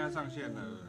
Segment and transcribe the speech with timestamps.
[0.00, 0.79] 现在上线了，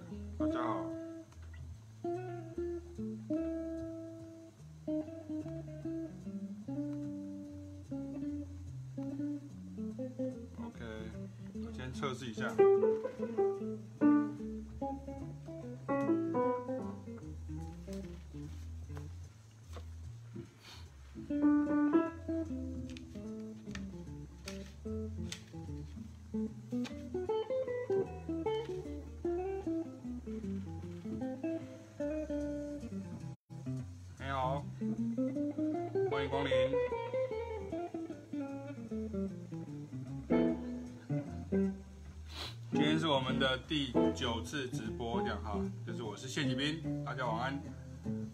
[43.42, 47.56] 的第九次直播，这样哈，就是我是谢启斌，大家晚安。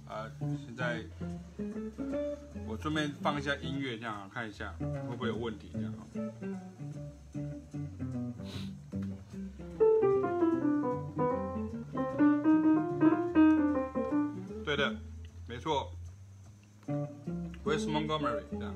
[0.06, 1.02] 啊、呃，现在
[2.68, 4.74] 我顺便放一下音乐，这样啊，看一下
[5.10, 6.06] 会不会有问题，这样哈。
[14.66, 14.94] 对的，
[15.48, 15.90] 没错
[17.64, 18.76] Where's Montgomery 这样。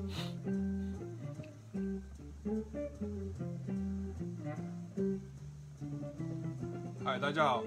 [7.04, 7.64] 嗨，大家好，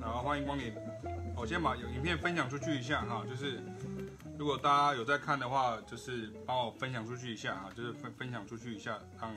[0.00, 0.72] 好，欢迎光临。
[1.36, 3.60] 我先把影片分享出去一下哈，就是
[4.38, 9.32] 如果大家有在看的话，就是帮我分享出去一下哈，就是分分享出去一下，让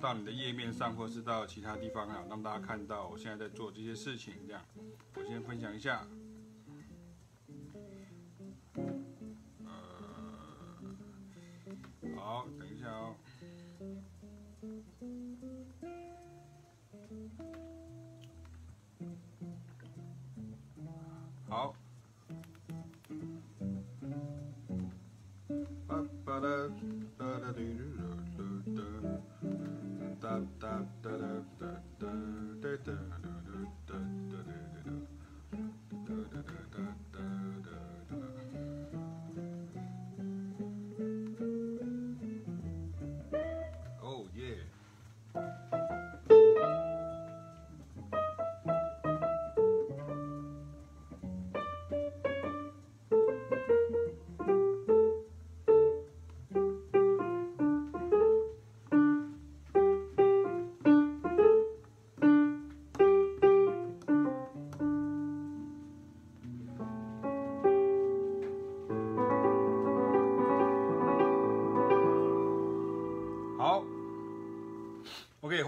[0.00, 4.34] 到你的页面上或是到其他地方啊，让大家看到我现在在做这些事情。
[4.46, 4.62] 这样，
[5.14, 6.06] 我先分享一下。
[9.64, 9.70] 呃，
[12.16, 13.14] 好，等一下哦。
[21.48, 21.74] 好。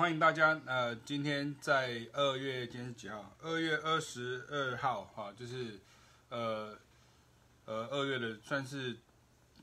[0.05, 3.35] 欢迎大家，呃，今天在二月，今天是几号？
[3.41, 5.81] 二月二十二号，哈，就是，
[6.29, 6.77] 呃，
[7.65, 8.99] 呃，二月的算是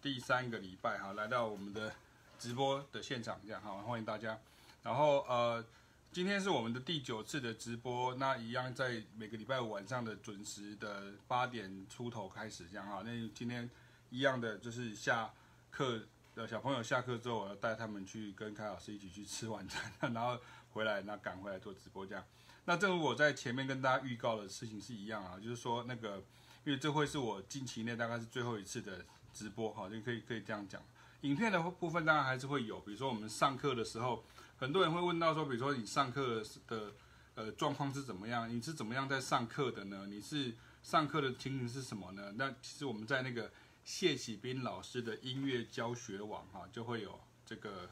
[0.01, 1.94] 第三个礼拜，哈，来到我们的
[2.40, 4.35] 直播的现场，这样，好，欢迎大家。
[4.81, 5.63] 然后，呃，
[6.12, 13.69] 今天是我们的第九次的直播，那一样在每个礼拜五晚上的准时的八点出头开始，这样，哈，那今天
[14.09, 15.31] 一样的就是下
[15.69, 16.01] 课。
[16.34, 20.40] 的小朋友下课之后，我要带他们去跟凯老师一起去吃晚餐， 然后
[20.72, 22.24] 回来，那赶回来做直播这样。
[22.64, 26.24] 那正如我在前面跟大家预告的事情是一样啊，就是说那个，
[26.64, 29.03] 因为这会是我近期内大概是最后一次的
[29.34, 30.81] 直播哈，就可以可以这样讲。
[31.22, 34.24] 影片的部分当然还是会有，比如说我们上课的时候，
[34.58, 36.94] 很多人会问到说，比如说你上课的
[37.36, 38.50] 呃状况是怎么样？
[38.50, 40.06] 你是怎么样在上课的呢？
[40.08, 42.31] 你是上课的情形是什么呢？
[42.38, 43.52] 那其实我们在那个。
[43.84, 47.90] 谢启斌老师的音乐教学网哈，就会有这个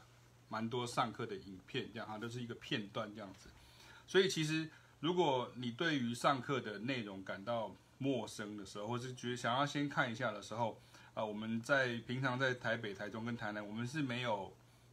[0.48, 3.48] 蛮多上课的影片，这样哈，都是一个片段这样子。
[4.06, 4.68] 所以其实
[5.00, 10.80] 如果你对于上课的内容感到陌生的时候，或是觉得想要先看一下的时候，
[11.14, 14.52] 啊，我们在平常在台北、台中跟台南，我们是没有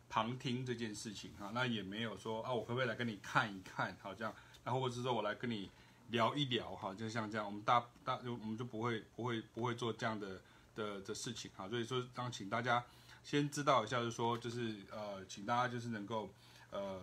[0.09, 4.33] 旁听这件事情哈，那也没有说啊，我可不可以来跟你看一看，好这样，
[4.63, 5.69] 然后或者是说我来跟你
[6.09, 10.41] 聊一聊哈，就像这样，我们大大就我们就不会不会不会做这样的。
[10.77, 12.81] 的的事情哈，所以说，当请大家
[13.23, 16.29] 先知道一下，就是说，就是呃，请大家就是能够
[16.71, 17.01] 呃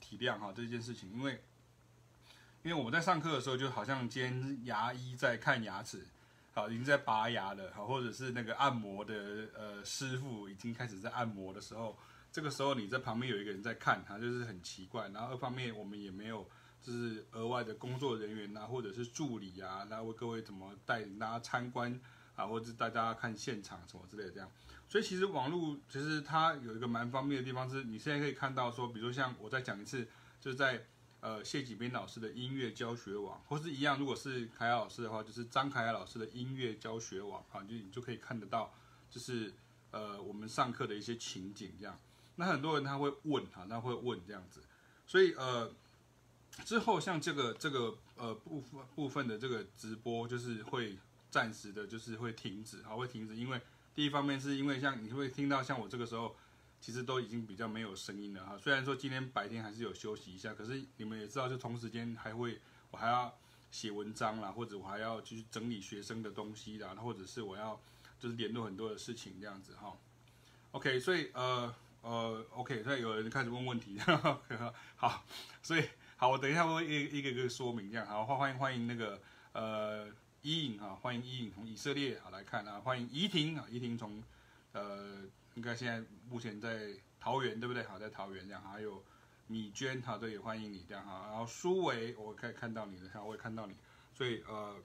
[0.00, 1.40] 体谅哈这件事情，因为
[2.64, 6.04] 因为我们在上课的时候，就好像今天牙医在看牙齿，
[6.52, 9.14] 好，已经在拔牙了，好，或者是那个按摩的
[9.54, 11.96] 呃师傅已经开始在按摩的时候，
[12.30, 15.08] 这个时候你在旁边有一个人在看，他就是很奇怪。
[15.08, 16.46] 然后二方面我们也没有
[16.82, 22.00] 就是额外的工作人员呐，或者是助理啊，来为各位怎么带领大家参观。
[22.36, 24.50] 啊，或者大家看现场什么之类的这样，
[24.88, 30.06] 所以其实网络其实它有一个蛮方便的地方，是你现在可以看到说，比如像我再讲一次，
[30.40, 30.84] 就是在
[31.20, 38.74] 呃谢启斌老师的音乐教学网，或是一样，如果是凯老师的话，就是张凯老师的音乐教学网啊，就你就可以看得到，
[39.10, 39.52] 就是
[39.90, 41.98] 呃我们上课的一些情景这样。
[42.36, 44.60] 那很多人他会问哈，他会问这样子，
[45.06, 45.70] 所以呃
[46.64, 50.98] 之后像这个这个呃部分部分的这个直播就是会
[51.32, 53.58] 暂时的，就是会停止，好，会停止，因为
[53.94, 56.36] 第一方面是因为像你会听到像我这个时候，
[56.78, 58.58] 其实都已经比较没有声音了哈。
[58.58, 63.34] 虽然说今天白天还是有休息一下，可是你们也知道，就同时间还会我还要
[63.70, 67.80] 写文章啦，或者我还要去整理学生的东西啦，或者是我要
[68.20, 69.96] 就是联络很多的事情这样子哈。
[70.72, 75.24] OK，所以呃呃 OK，所以有人开始问问题，呵呵 好，
[75.62, 75.88] 所以。
[76.14, 78.06] 好，我等一下会一一个一个说明这样。
[78.06, 79.20] 好，欢迎欢迎那个
[79.54, 80.06] 呃
[80.42, 84.20] 伊颖哈，欢迎伊颖从以色列啊来看啊，欢迎怡婷啊，怡婷从
[84.72, 85.20] 呃
[85.54, 86.88] 应该现在目前在
[87.20, 87.84] 桃园对不对？
[87.84, 89.00] 好，在桃园这样，还有
[89.46, 91.28] 米娟哈，对，也欢迎你这样哈。
[91.28, 93.76] 然后苏维，我可以看到你的，好，我也看到你，
[94.12, 94.76] 所以呃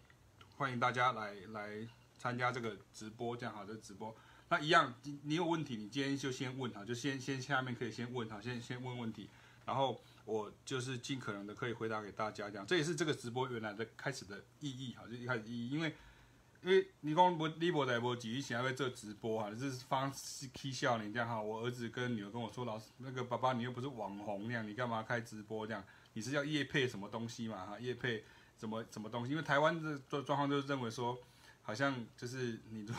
[0.57, 1.87] 欢迎大家来来
[2.19, 4.15] 参加这个直播这样好，这个直播
[4.49, 4.93] 那一样，
[5.23, 9.27] 你有问题你今天就先问哈，就先先下面可以先问哈，先先问问题，
[9.65, 9.99] 然后。
[10.27, 15.95] 我就是尽可能的可以回答给大家，这样这也是这个直播原来的开始的意义哈，就一开始意义，因为
[16.61, 21.41] 因为你讲不你不在不急，想要做直播哈，就是方式嬉笑你这样哈。
[21.41, 25.81] 我儿子跟女儿跟我说，老师那个爸爸你又不是网红那样，你干嘛开直播这样？
[26.11, 27.79] 你是要夜配什么东西嘛哈？
[27.79, 28.25] 夜配
[28.57, 29.31] 什么什么东西？
[29.31, 31.17] 因为台湾的状状况就是认为说，
[31.61, 32.93] 好像就是你如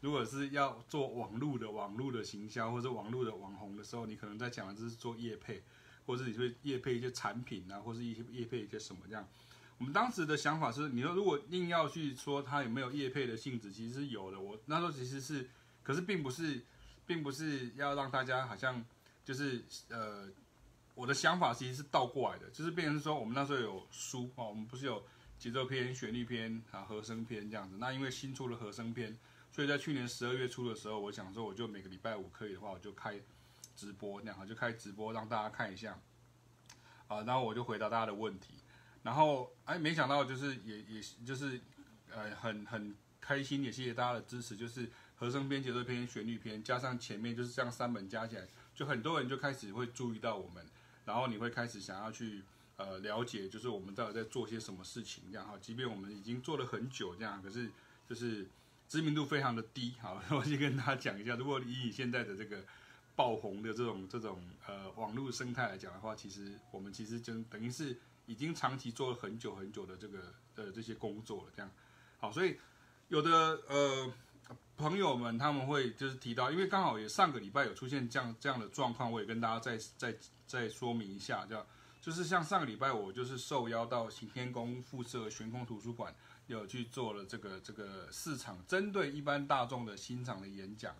[0.00, 5.62] 如果是要做网络的网络的行销或者网络的网红的时候，你可能在讲的就是做业配。
[6.06, 9.26] 或者你会业配一些产品啊，或是一些业配一些什么这样。
[9.76, 14.38] 我们当时的想法是，你说如果硬要去说它有没有业配的性质，其实是有的。
[14.38, 15.50] 我那时候其实是，
[15.82, 16.62] 可是并不是，
[17.04, 18.84] 并不是要让大家好像
[19.24, 20.28] 就是呃，
[20.94, 25.04] 我的想法其实是倒过来的，就是变成说我们那时候有书哦，我们不是有
[25.38, 27.76] 节奏篇、旋律篇啊、和声篇这样子。
[27.78, 29.14] 那因为新出了和声篇，
[29.50, 33.20] 所以在去年十二月初的时候，我想说我就每个礼拜五可以的话，我就开。
[33.76, 35.98] 直播那样就开直播让大家看一下，
[37.08, 38.54] 啊，然后我就回答大家的问题，
[39.02, 41.60] 然后哎，没想到就是也也就是
[42.10, 50.64] 呃很很开心，也谢谢大家的支持，就是和声编、节奏篇、旋律篇，加上前面就是这样三本加起来，就很多人就开始会注意到我们，
[51.04, 52.42] 然后你会开始想要去
[52.76, 57.70] 呃了解，就是我们到底在做些什么事情这样哈，即便我们已经做了很久这样，可是
[58.08, 58.48] 就是
[58.88, 62.64] 知名度非常的低，好， 我先跟大家讲一下，如果以你现在的这个。
[63.16, 67.96] 爆红的这种这种呃网络生态来讲的话，其实我们其实就等于是
[68.26, 71.70] 已经长期做了很久很久的这个呃这些工作了，这样
[72.18, 72.58] 好，所以
[73.08, 73.30] 有的
[73.68, 74.12] 呃
[74.76, 80.16] 朋友们他们会就是提到，因为刚好也上个礼拜有出现这样这样的状况，我也跟大家再再
[80.46, 81.64] 再说明一下，这样
[82.00, 86.12] 就是像上个礼拜我就是受邀到行天宫附设悬空图书馆，
[86.48, 90.94] 有去做了这个这个四场针对一般大众的欣赏的演讲。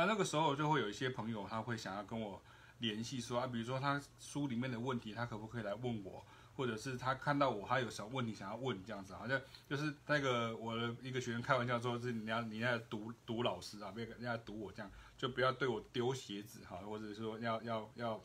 [0.00, 2.40] 那那个时候就会有一些朋友，他会想要跟我
[2.78, 6.24] 联系，说啊，比如说他书里面的问题，他可不可以来问我，
[6.56, 9.38] 或者是他看到我，他有什么问题想要问这样子，好像
[9.68, 18.20] 就是那个我的一个学生开玩笑说，是你要你要读读老师啊，别人家读我这样，就不要对我丢鞋子哈，或者说要要要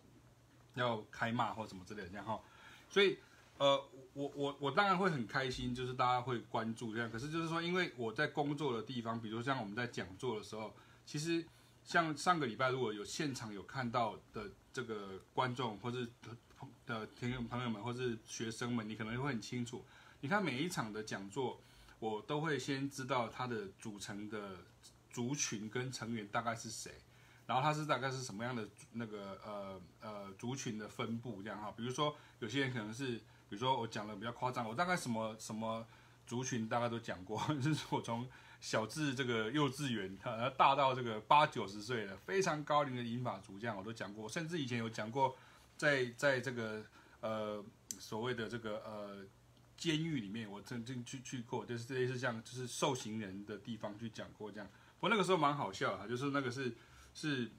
[0.75, 2.39] 要开骂或什么之类的这样哈。
[2.89, 3.19] 所以
[3.57, 3.77] 呃，
[4.13, 10.73] 我我我当然会很开心，就是大家会关注这样，可是就是说，因为我在工作的地方，比如像我们在讲座的时候，
[11.05, 11.45] 其实。
[11.85, 16.09] 像上个礼拜，如果有现场有看到的这个观众，或是
[16.87, 19.85] 的听众朋友们，或是学生们，你可能会很清楚。
[20.21, 21.61] 你看每一场的讲座，
[21.99, 24.57] 我都会先知道它的组成的
[25.11, 26.91] 族群跟成员大概是谁，
[27.45, 31.71] 然后它是大概是什么样的那个呃呃族群的分布这样哈。
[31.77, 35.85] 比如说有些人可能是，比如说我讲的比较夸张，我大概什么什么
[36.25, 38.27] 族群大概都讲过， 就是我从。
[38.61, 45.37] 小至这个幼稚园，他 大到这个八九十岁的非常高龄的银发族，这样我都讲过，甚至以前有讲过
[45.77, 46.83] 在，在这个
[47.21, 47.63] 呃
[47.99, 49.23] 所谓的这个呃
[49.77, 54.67] 监狱里面，我曾经去去过，就是类似像就是受刑人的地方去讲过这样。
[54.99, 56.73] 不过那个时候蛮好笑啊，就是那个是
[57.13, 57.49] 是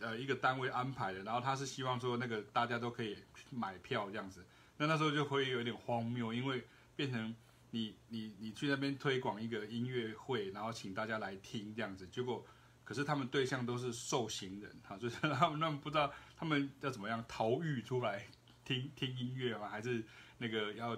[0.00, 3.18] 呃一个单位安排的，然后他是希望说那个大家都可以
[3.50, 4.44] 买票这样子，
[4.76, 6.64] 那那时候就会有点荒谬，因为
[6.96, 7.34] 变成。
[7.70, 12.46] 你你你去那边推广一个音乐会，然后请大家来听这样子，结果
[12.82, 18.26] 可是他们对象都是受刑人哈，就是他们他们不知道他们要怎么样逃狱出来
[18.64, 19.68] 听听音乐吗？
[19.68, 20.02] 还是
[20.38, 20.96] 那个要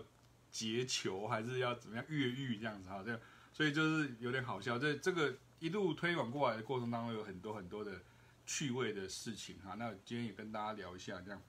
[0.50, 3.02] 劫囚，还是要怎么样越狱这样子哈？
[3.04, 3.20] 这样
[3.52, 4.78] 所以就是有点好笑。
[4.78, 8.00] 这这个一路推广过来的过程当中，有很多很多的
[8.46, 9.74] 趣味的事情哈。
[9.74, 11.42] 那今天也跟大家聊一下这样。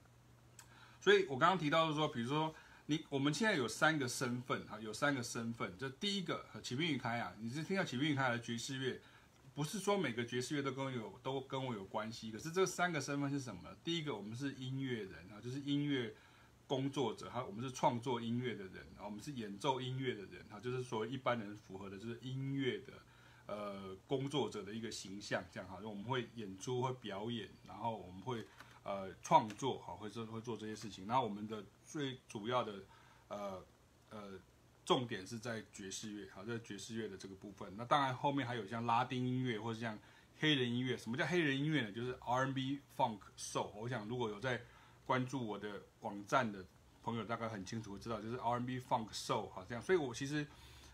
[1.00, 2.52] 所以我刚刚提到的说，比如说。
[2.92, 5.72] 你我们现在有三个身份哈，有三个身份。
[5.78, 9.00] 这第一个，启明与开啊，你是听到启明与开的爵士乐，
[9.54, 12.30] 不是说每个爵士乐都跟我有都跟我有关系。
[12.30, 13.62] 可是这三个身份是什么？
[13.82, 16.14] 第一个，我们是音乐人啊，就是音乐
[16.66, 22.92] 工作者，哈，我们是创作音乐的人，啊，我们是演奏音乐的人，哈，就是说一般人符合的就是音乐的
[23.46, 28.44] 呃工作者的一个形象，这样哈，就我们会演出，会表演，然后我们会
[28.84, 31.06] 呃创作，哈，会做会做这些事情。
[31.06, 32.74] 那我们的最主要的
[33.28, 33.64] 呃
[34.10, 34.32] 呃
[34.84, 37.72] 重点是在爵士乐，好，在爵士乐的这个部分。
[37.76, 39.98] 那当然后面还有像拉丁音乐或者像
[40.40, 40.96] 黑人音乐。
[40.96, 41.92] 什么叫黑人音乐呢？
[41.92, 43.70] 就是 R&B、Funk、Soul。
[43.76, 44.60] 我想如果有在
[45.06, 46.64] 关注我的网站的
[47.02, 50.46] 朋友大概很清楚知道，就是 R&B、Funk、Soul 好这样，所以我其实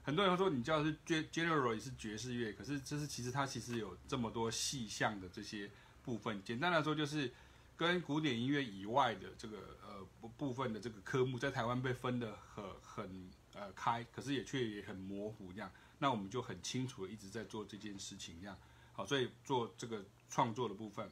[0.02, 5.70] 很多人说你叫是 General 也是爵士乐，可是这是其实它其实有这么多细项的这些
[6.02, 6.42] 部分。
[6.42, 7.32] 简单来说，就是
[7.78, 15.70] 跟古典音乐以外的这个呃部分的这个科目，在台湾被分得很很呃开，可是也却也很模糊这样。
[16.00, 18.58] 那我们就很清楚的一直在做这件事情这样，
[18.92, 21.08] 好，所以做这个创作的部分。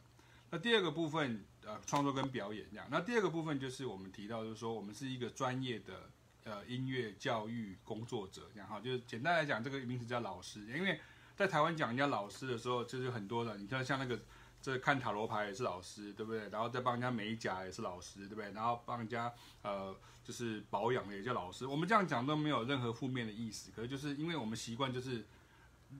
[0.51, 2.89] 那第二个部分，呃，创作跟表演这样。
[2.91, 6.11] 那第二个部分就是我们提到，就是说我们是一个专业的
[6.43, 8.81] 呃音乐教育工作者这样哈。
[8.81, 10.67] 就是简单来讲，这个名词叫老师。
[10.67, 11.01] 因为
[11.37, 14.21] 在台湾讲人家老师的时候，就是很多的，你看像那个
[14.67, 16.49] 这看塔罗牌也是老师，对不对？
[16.49, 18.51] 然后再帮人家美甲也是老师，对不对？
[18.51, 19.33] 然后帮人家
[19.63, 21.65] 呃就是保养的也叫老师。
[21.65, 25.25] 我们这样讲都没有任何负面的意思，可是就是因为我们习惯就是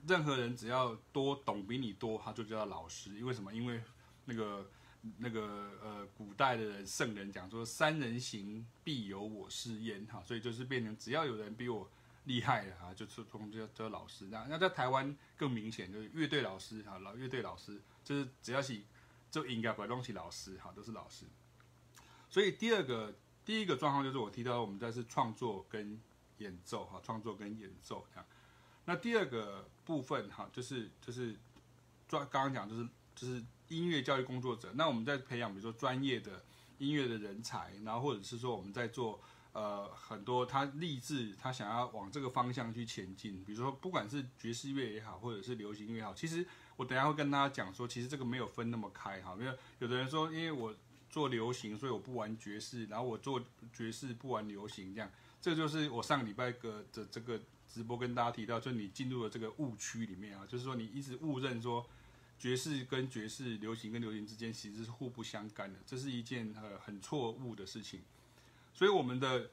[0.05, 3.15] 任何人只要多懂比你多，他就叫老师。
[3.15, 3.53] 因为什么？
[3.53, 3.81] 因为
[4.25, 4.69] 那个
[5.17, 11.89] 那个呃，古代的人圣人讲说，三人行必有我师焉哈，所以就是变成只要有人比我
[12.25, 14.25] 厉害的哈，就是从这这老师。
[14.25, 18.79] 那那在台湾更明显，就是乐队老师哈，老乐队老师就是只要是
[19.29, 21.25] 就应该不用起老师哈，都是老师。
[22.29, 25.99] 所以第二个第一个状况就是我提到我们在是创作跟
[26.37, 28.25] 演奏哈，创作跟演奏这样。
[28.85, 31.35] 那第二个部分哈，就是就是
[32.07, 33.43] 专刚刚讲就是就是。
[33.69, 36.41] 音乐教育工作者，那我们在培养，比如说专业的
[36.77, 39.21] 音乐的人才，然后或者是说我们在做
[39.51, 46.47] 呃很多他立志他想要往这个方向去前进，比如说不管是爵士乐也好，或者是流行乐也好，其实
[46.77, 50.73] 我等下会跟大家讲说，其实这个没有分那么开哈，因为有的人说，因为我
[51.09, 53.43] 做流行，所以我不玩爵士，然后我做
[53.73, 61.85] 爵士不玩流行，这样，这就是我上个礼拜个的这个直播跟大家提到，就是你进入了这个误区里面啊，就是说你一直误认说。
[62.39, 68.01] 爵士跟爵士，流行跟流行之间其实是互不相干的，这是一件呃很错误的事情。
[68.75, 69.49] 所以我们的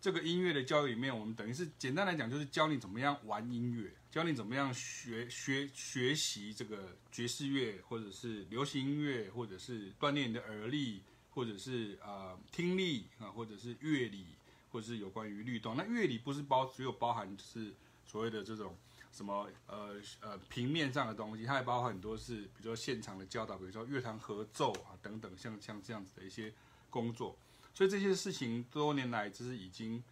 [0.00, 14.26] 这个音乐的教育里面，我们等于是简单来讲，就是教你怎么样玩音乐，教你怎么样学学学习这个爵士乐，或者是流行音乐，或者是锻炼你的耳力，或者是呃听力啊，或者是乐理，
[14.70, 15.76] 或者是有关于律动。
[15.76, 17.72] 那乐理不是包只有包含就是
[18.06, 18.76] 所谓的这种。
[19.10, 26.52] 什么呃呃平面上的东西，它也包含很多是，比如说现场的教导，比如说乐团合奏啊等等，像像这样子的一些
[26.88, 27.36] 工作。
[27.74, 30.02] 所以这些事情多年来就是已经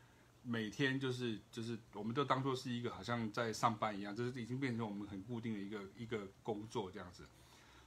[0.43, 7.25] 每天就是就是我们都当做是一个好像在上班一样，就是已经变成我们很固定的一个一个工作这样子。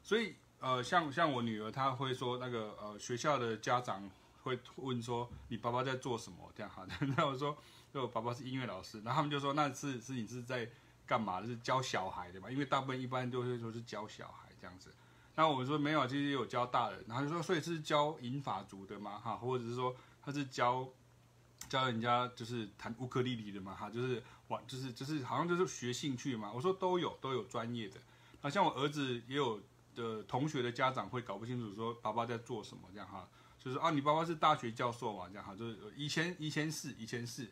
[0.04, 4.10] 所以呃像像我女儿她会说那个呃学校的家长
[4.44, 6.86] 会问说，你爸爸在做什么这样哈？
[7.18, 7.58] 那我说
[7.94, 10.70] 就我爸爸是音乐老师，然后他们就说那是是你是在。
[11.10, 11.42] 干嘛？
[11.42, 14.94] 就是教小孩的嘛，因为大部分一般都会说是教小孩这样子。
[15.36, 17.04] 那我们说没有，其实也有教大人。
[17.08, 20.88] 然后就说，所以是教银发族的嘛，哈，或者是说他是教
[21.70, 26.52] 教人家就是弹乌克丽丽的嘛，哈，就是玩，就是就是好像就是学兴趣嘛。
[26.54, 27.98] 我说都有，都有专业的。
[28.42, 29.62] 那像我儿子也有
[29.96, 37.48] 的同学的家长会搞不清楚，说爸爸在做什么这样哈，就是啊，你爸爸是大学教授嘛，这样哈，就是以前以前是以前是。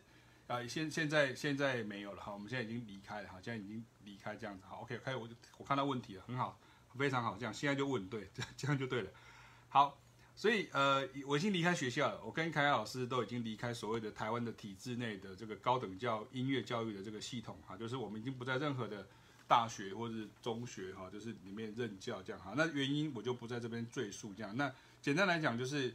[0.48, 6.58] 啊，现现在现在没有了哈，我们现在已经离开了哈，现在已经离开这样子哈，OK OK，我我看到问题了，很好，
[6.96, 9.10] 非常好，这样现在就问对，这 这样就对了。
[9.68, 10.00] 好，
[10.34, 19.06] 所以呃，我已经离开学校了，我跟凯凯老师都已经离开所谓的台湾的体制内的这个高等教音乐教育的这个系统哈，就是我们已经不在任何的
[19.46, 22.54] 大学或者是中学哈，就是里面任教这样哈。
[22.56, 24.56] 那原因我就不在这边赘述这样。
[24.56, 25.94] 那简单来讲就是。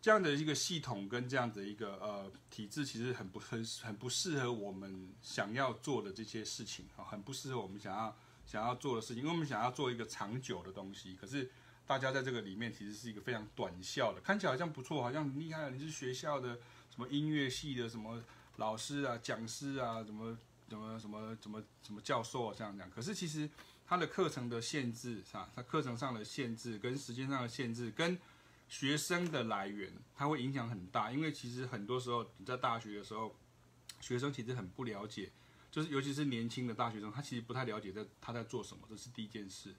[0.00, 8.16] 这样的一个系统跟这样的一个呃体制，其实很不很很不适合我们想要做的这些事情啊，很不适合我们想要
[8.48, 11.14] 想要做的事情，因为我们想要做一个长久的东西。
[11.20, 11.50] 可是
[11.86, 15.68] 大家在这个里面其实是一个非常短效的，看起来好像不错，好像很厉害。
[15.68, 16.54] 你是学校的
[16.88, 18.24] 什么音乐系的什么
[18.56, 20.34] 老师啊、讲师啊，什么
[20.70, 22.90] 什么什么什么什么教授啊这样讲。
[22.90, 23.48] 可是其实
[23.86, 28.18] 它的课程的限制啊，它课程上的限制跟时间上的限制跟
[28.66, 33.34] 学生的来源，它会影响很大，因为其实很多时候你在大学的时候，
[34.00, 35.30] 学生其实很不了解，
[35.78, 39.72] 就是尤其是年轻的大学生，他其实不太了解在他在做什么，这是第一件事。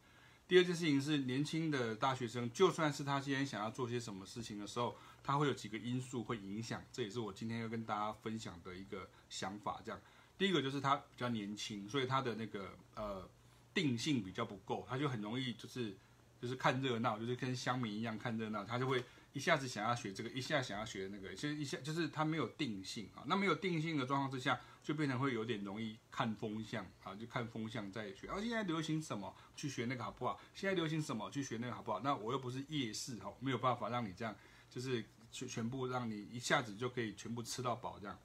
[0.48, 6.82] 第二件事情是，年轻的大学生，就算是他今天想要做些什么事情的时候，他会有几个因素会影响。
[6.94, 9.82] 这也是我今天要跟大家分享的一个想法。
[9.84, 10.00] 这样，
[10.38, 13.30] 第一个就是他比较年轻，所以他的那个呃
[13.74, 15.98] 定性比较不够，他就很容易就是
[16.42, 19.04] 就是看热闹，就是跟乡民一样看热闹，他就会。
[19.34, 23.24] 一下子想要学这个，一下想要学那个，其实一下就是他没有定性啊。
[23.28, 28.28] 那没有定性的状况之下，就变成会有点容易看风向啊，就看风向在学。
[28.28, 30.40] 啊，现在流行什么，去学那个好不好？
[30.56, 32.00] 现在流行什么，去学那个好不好？
[32.00, 34.36] 那我又不是夜市哈，没有办法让你这样，
[34.68, 38.20] 就是全全部让你一下子就可以全部吃到饱这样。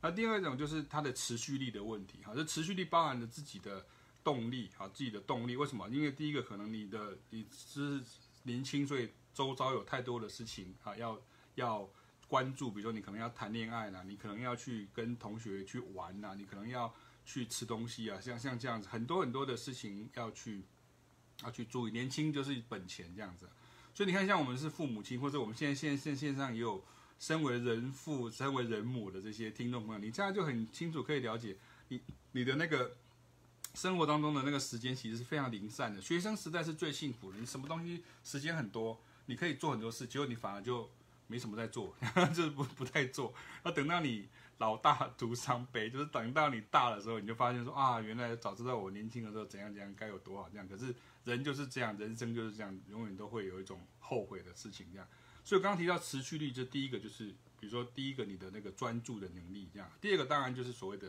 [0.00, 3.86] 那第二种就是它的持续力的问题哈，这持续力包含了自己的
[4.24, 5.54] 动力啊，自己的动力。
[5.54, 5.88] 为什么？
[5.90, 8.02] 因为第一个可能你的你是
[8.42, 9.08] 年轻，所以。
[9.32, 11.20] 周遭有太多的事情啊，要
[11.54, 11.88] 要
[12.28, 16.94] 关注，比如说你可能要谈恋爱啦，你可能要去跟同学去玩呐，你可能要
[17.24, 20.62] 去吃东西啊，像像这样子，很多很多的事情要去
[21.42, 21.90] 要去注意。
[21.90, 23.48] 年轻就是本钱这样子，
[23.94, 26.84] 所以你看，像我们是父母亲，或者我们现在现现线上也有
[27.18, 31.56] 身为人父、身为人母的这些听众朋友，你这样就很清楚可以了解
[31.88, 32.00] 你
[32.32, 32.96] 你的那个。
[33.72, 36.02] 生活当中的那个时间其实是非常零散的。
[36.02, 40.90] 学生时代是最幸福的，你什么东西时间很多，你可以做很多事，结果你反而就
[41.28, 41.94] 没什么在做，
[42.34, 43.32] 就是不不太做。
[43.62, 50.66] 那等到你老大徒伤悲，就是等到你大的时候，你就发现说啊，原来早知道我年轻的时候怎样怎样该有多好这样。
[50.66, 50.92] 可是
[51.24, 55.06] 人就是这样，人生就是这样，永远都会有一种后悔的事情这样。
[55.44, 57.28] 所以刚刚提到持续力，这第一个就是，
[57.60, 59.88] 比如说第一个你的那个专注的能力这样。
[60.00, 61.08] 第二个当然就是所谓的，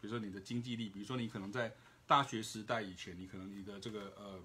[0.00, 1.72] 比如说你的经济力，比如说你可能在
[2.06, 4.40] 大学时代以前，你可能你的这个呃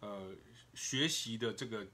[0.00, 0.34] 呃
[0.74, 1.86] 学习的这个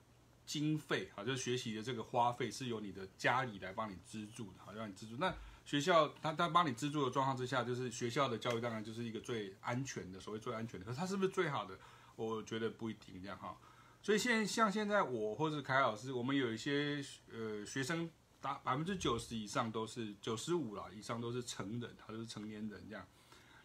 [0.44, 5.16] 经费啊，就是学习的这个花费是由你的家里来帮你资助的，好让你资助。
[5.16, 10.84] 那学校他他帮你资助的状况之下，就是学校的教育当然就是一个最安全的，所谓最安全的。
[10.84, 11.78] 可是它是不是最好的？
[12.16, 13.56] 我觉得不一定这样哈。
[14.02, 17.02] 所以现像现在我或者凯老师，我们有一些
[17.32, 23.06] 呃学生，达百分之九十以上都是九十五了以上都是成人，他都是成年人这样。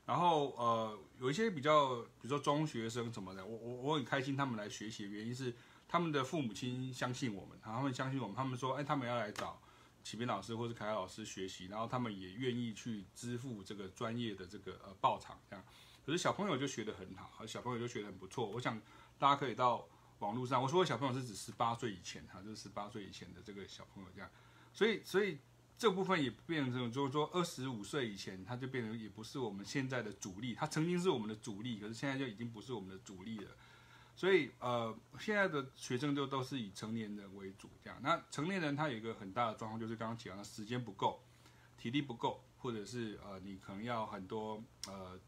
[0.06, 5.54] 然后呃，有一些比较，比如说中学生什么的，我我我很开心他们来学习的原因是
[5.88, 9.62] 他们的父母亲相信我们，他们相信我们，他们说，哎，他们要来找
[10.04, 15.66] 启斌老师或者凯老师学习，然后他们也愿意去支付这个专业的这个呃报偿这样。
[16.06, 18.46] 可是小朋友就学得很好，小朋友就学得很不错。
[18.48, 18.82] 我想
[19.18, 19.88] 大家可以到
[20.20, 24.30] 网络上，我说的小朋友是指十八岁以前哈，就是十八岁以前的这个小朋友这样。
[24.74, 25.38] 所以所以。
[25.80, 30.56] 这部分也变成这种就是说，二十五岁以前，他就变成也不是我们现在的主力。
[30.56, 33.52] 他曾经是我们的主力，可是现在就已经不是我们的主力了。
[34.18, 38.00] 所以，呃，现在的学生就都是以成年人为主，这样。
[38.02, 41.22] 那成年人他有一个很大的状况，就是刚刚讲的时间不够，
[41.78, 45.20] 体力不够，或者是呃，你可能要很多呃，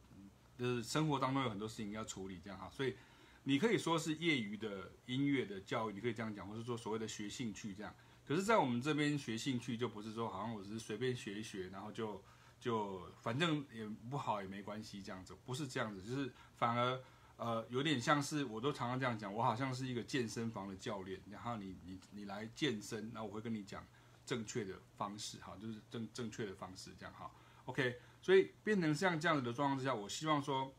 [0.58, 2.68] 就是生活当中有很多事情要处理，这样哈。
[2.72, 2.96] 所以，
[3.44, 7.94] 你可以说是业余的音乐的教育，你可以这样讲，或是说所谓的学兴趣这样。
[8.28, 12.24] 可是，在我们这边学兴趣，就不是说好像我只是随便学一学，然后就
[12.60, 17.00] 就反正也不好也没关系这样子，不是这样子，就是反而
[17.40, 23.84] 呃有点像是，我都常常这样讲，我好像是一个健身房的教练，然后你你你来健身，那我会跟你讲
[24.26, 27.32] 正确的方式哈，就是正正确的方式这样哈
[27.66, 30.72] ，OK，所以变成像这样子的状况之下，我希望说，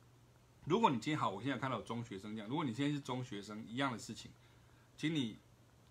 [0.66, 4.30] 如果你今天好，我现在看到中学生这样，如果你现在是中学生一样的事情，
[4.96, 5.40] 请你。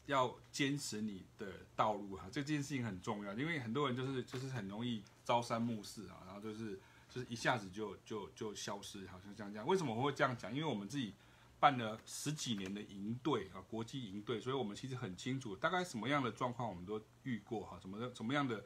[0.05, 6.79] 要坚持你的道路哈，这件事情很重要，因为很多人就是就是很容易朝三暮四啊，然后就是
[7.09, 9.67] 就是一下子就就就消失，好像像这样。
[9.67, 10.53] 为什么我会这样讲？
[10.53, 11.13] 因为我们自己
[11.59, 18.63] 办了十几年的营队啊，国际营队，所以我们其实很清楚大概什么样的状况我们都遇过哈，什么的什么样的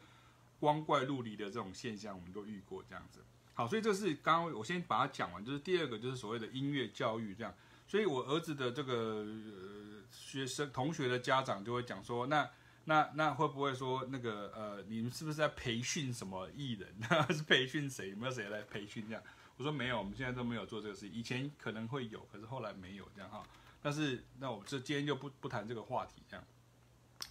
[0.60, 3.20] 光怪陆离的这种现象我们都遇过这样子。
[3.54, 7.54] 好，所以这是刚刚我先把它讲完，就是第二个就是所谓的音乐教育这样。
[7.88, 8.94] 所以我儿子的这个。
[8.94, 12.48] 呃学生同学的家长就会讲说，那
[12.86, 16.94] 那那会不会说那个呃，你们是不是在培训什么艺人？
[17.02, 18.10] 还 是培训谁？
[18.10, 19.24] 有没有谁来培训这样？
[19.58, 21.08] 我说没有，我们现在都没有做这个事。
[21.08, 23.44] 以前可能会有，可是后来没有这样哈。
[23.82, 26.46] 但是那我这今天就不不谈这个话题这样。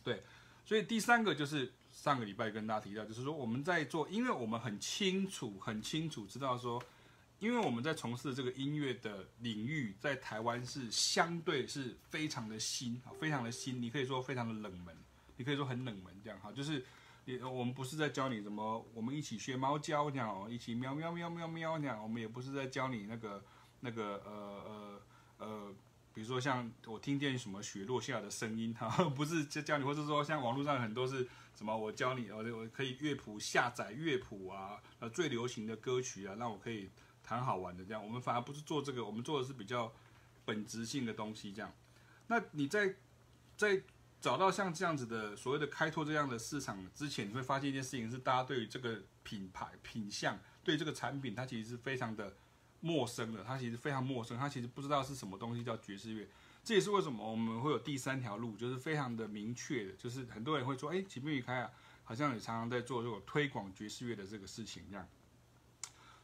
[0.03, 0.23] 对，
[0.65, 6.83] 所以第三个就是上个礼拜跟大家提到，就是说我们在做，因为我们很清楚很清楚知道说。
[7.39, 14.97] 因为我们在从事这个音乐的领域，在台湾是相对是非常的新，非常的新，你可以说非常的冷门，
[15.43, 16.85] 你可以说很冷门这样哈，就是，
[17.45, 23.43] 我们不是在教你怎么，我们一起学猫叫这样，一起喵喵喵喵喵这样，我们也不是在教你那个
[23.81, 25.03] 那个呃
[25.39, 25.75] 呃呃，
[26.15, 31.27] 比如说像我听见什么雪落下的声音哈， 不是教教你，或者说像网络上很多是
[31.57, 36.89] 什么，我教你，我我可以乐谱下载乐谱啊，呃最流行的歌曲啊，让我可以。
[37.25, 39.93] 弹好玩的这样，我们反而不是做这个，我们做的是比较
[40.45, 41.73] 本质性的东西这样。
[42.27, 42.97] 那你在
[43.57, 43.81] 在
[44.23, 52.33] 找到像这样子的所谓的开拓这样的市场之前，你会发现一件事情是，大家对于这个品牌品相，对这个产品，它其实是非常的
[52.79, 56.29] 陌生的，它其实非常陌生，它其实不知道是什么东西叫爵士乐。
[56.63, 61.69] 这也是为什么我们会有第三条路，就是非常的明确的，就是很多人会说，哎，启明与开啊，
[62.05, 65.05] 好像也常常在做这种推广爵士乐的这个事情一样。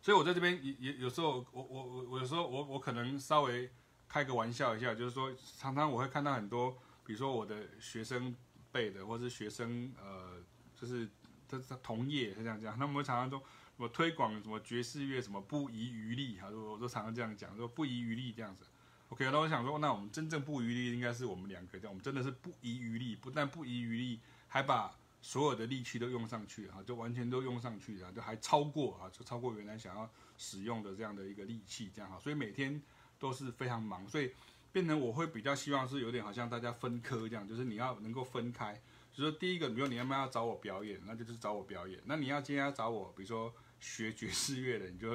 [0.00, 3.68] 所以我在这边也也有时候，我我我我有时候我我可能稍微
[4.06, 8.36] 开个玩笑一下，就是说常常我会看到很多，比如说我的学生
[8.70, 10.44] 辈的，或是学生呃，
[10.78, 11.08] 就是
[11.48, 18.62] 他他同业是这样讲，他们会常常说什么推广什么爵士乐什么不遗余力，哈，我都常常这样讲，说不遗余力这样子。
[19.08, 32.78] OK，那我想说，那我们真正不遗余力应该是我们两个这样，我们真的是不遗余力，不但不遗余力，还把所有的力气都用上去哈，就完全都用上去了，就还超过啊，就超过原来想要使用的这样的一个力气，这样哈，所以每天
[33.18, 34.30] 都是非常忙，所以
[34.72, 38.80] 变成我会比较希望是有点好像大家分科这样，就是你要能够分开，
[39.12, 45.10] 就是第一个，比如你要不要找我表演，那就是找我表演，那你要今天要找我，比如说学爵士乐的，你就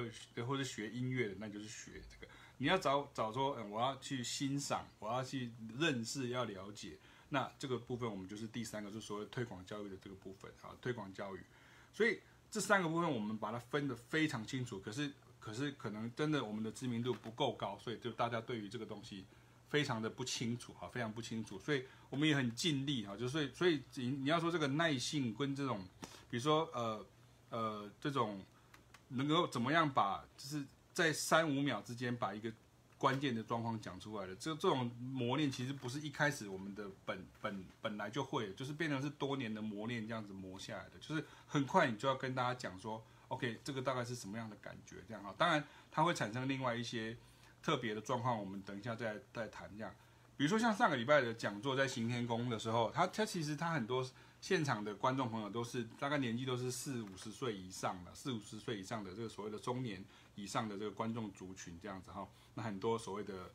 [0.45, 2.31] 或者学音乐的，那就是学这个。
[2.57, 6.97] 你要找找说，嗯，我要去欣赏，我要去认识，要了解，
[7.29, 11.39] 那这个部分我们就是第三个，就是所谓推广教育的这个部分啊，推广教育。
[11.93, 19.25] 所以这三个部分我们把它分得非常清楚，可是可是可能真的我们的知名度不够高，所以就大家对于这个东西
[19.73, 21.57] 非常的不清楚啊，非常不清楚。
[21.57, 25.83] 所以我们也很尽力啊，就所以所以你你要说这个耐性跟这种，
[26.29, 27.05] 比如说呃
[27.49, 28.45] 呃这种
[29.09, 30.63] 能够怎么样把就是。
[30.93, 32.53] 在三五秒之间把一个
[32.99, 45.33] 关键的状况讲出来了，这这种磨练其实不是一开始我们的本本本来就会，就是变成是多年的磨练这样子磨下来的，就是很快你就要跟大家讲说，OK，这个大概是什么样的感觉这样哈。
[45.35, 47.17] 当然它会产生另外一些
[47.63, 49.91] 特别的状况，我们等一下再再谈这样。
[50.37, 54.07] 比如说像上个礼拜的讲座在行天宫的时候，他他其实他很多
[54.41, 60.03] 现场的观众朋友都是大概年纪都是四五十岁以上的，四五十岁以上的这个所谓的中年。
[60.35, 63.51] 以上的这个观众族群这样子哈，那很多所谓的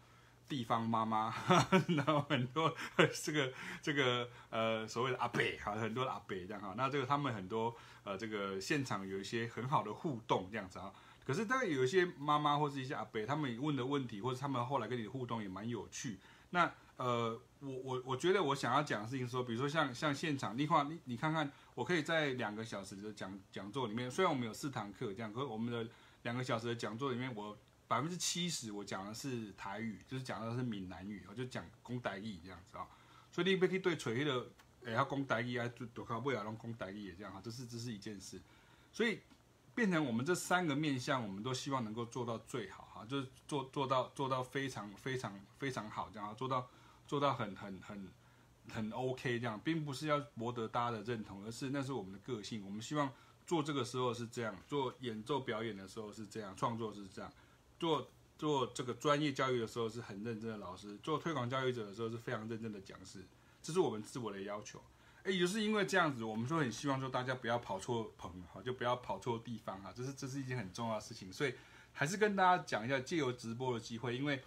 [0.49, 1.35] 地方妈妈，
[1.97, 2.73] 然后很多
[3.21, 10.95] 这个这个呃所谓的阿伯哈，很多阿伯这样哈，那这个他们很多呃这个现场有一些很好的互动这样子哈，
[11.29, 16.19] 可是当然有一些妈妈或是一些阿伯，他们问的问题或者他们后来跟你的互动也蛮有趣。
[16.49, 25.87] 那呃我我我觉得我想要讲的事情说，比如说像像现场，你看你你看看，我可以在两个小时的讲讲座里面，虽然我们有四堂课这样，可是我们的。
[26.23, 32.85] 两个小时的讲座里面，我百分之七十我讲的是台语，就是讲的是闽南语，我就讲公台语这样子啊。
[33.31, 34.47] 所以你不可以对锤的，
[34.85, 38.43] 哎，要公台语啊，就都靠不了，拢讲台语也这样哈，这是这是一件事。
[38.93, 39.21] 所以
[39.79, 46.69] 变成我们这三个面向，我们都希望能够做到最好哈，就是做做到做到非常非常非常好这样，做到
[47.07, 48.09] 做到很很很
[48.73, 53.09] 很 OK 这样，并不是要博得大家的认同，而是那是我们的个性，我们希望。
[53.47, 57.33] 做这个时候是这样，做演奏表演的时候是这样，创作是这样，
[57.79, 63.25] 做做这个专业教育的时候是很认真的老师，做推广教育者的时候是非常认真的讲师，
[63.63, 64.83] 这是我们自我的要求。
[65.29, 71.55] 诶，也就是因为这样子，我们说很希望说大家不要跑错棚哈，就不要跑错地方哈，这是这是一件很重要的事情，所以
[71.93, 74.43] 还是跟大家讲一下，借由直播的机会，因为。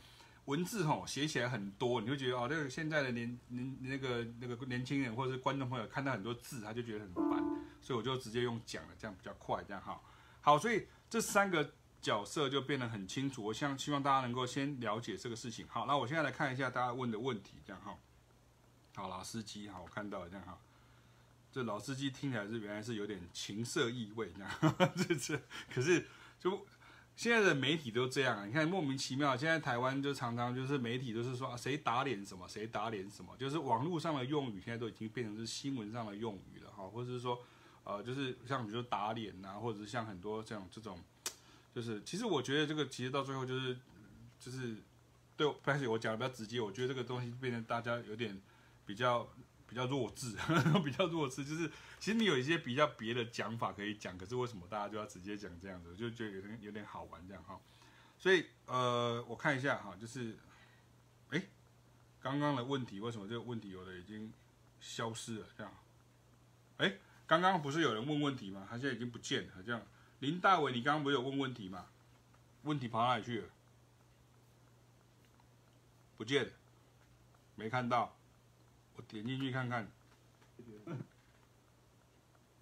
[0.46, 7.40] 文字吼写起来很多，你会觉得哦，那个现在的年年那个那个年轻人或者是观众朋友看到很多字，他就觉得很烦，
[7.80, 10.02] 所以我就直接用讲了，这样比较快，这样哈。
[10.42, 13.46] 好，所以这三个角色就变得很清楚。
[13.46, 15.68] 我想希望大家能够先了解这个事情。
[15.70, 17.96] 好，那我现在来看一下大家问的问题，这样哈。
[18.96, 20.58] 好，老司机哈，我看到了这样哈。
[21.52, 25.42] 这老司机听起来是原来是有点情色意味，这样， 这这
[25.74, 26.08] 可是
[26.40, 26.66] 就。
[27.14, 29.36] 现在的媒体都这样啊，你看莫名其妙。
[29.36, 37.40] 现在台湾就常常就是媒体都是说啊，谁打脸什么，谁打脸什么，就是网络上的用语现在都已经变成是新闻上的用语了哈，或者是说，
[37.84, 40.98] 呃，就是像比如说打脸呐，或者是像很多这种这种，
[41.76, 43.78] 就是其实我觉得这个其实到最后就是
[44.40, 44.78] 就是
[45.36, 48.42] 对，开始我讲的比较直接，我觉得这个东西变成大家有点
[48.86, 49.30] 比较。
[49.72, 50.36] 比较弱智，
[50.84, 51.66] 比较弱智，就是
[51.98, 55.96] 其实你有一些比较别的讲法可以讲，可是为什么大家就要直接讲这样子？
[55.96, 57.58] 就觉得有点有点好玩这样哈。
[58.20, 60.36] 所以呃，我看一下哈，就是
[61.30, 61.42] 哎，
[62.20, 64.34] 刚刚的问题为什么这个问题有的已经
[64.82, 65.74] 消失了这样？
[66.76, 68.68] 哎，刚刚不是有人问问题吗？
[68.70, 69.82] 他现在已经不见了这样。
[70.20, 71.86] 林大伟，你刚刚不是有问问题吗？
[72.64, 73.48] 问题跑哪里去了？
[76.18, 76.52] 不见，
[77.56, 78.18] 没看到。
[79.08, 79.88] 点进去看看，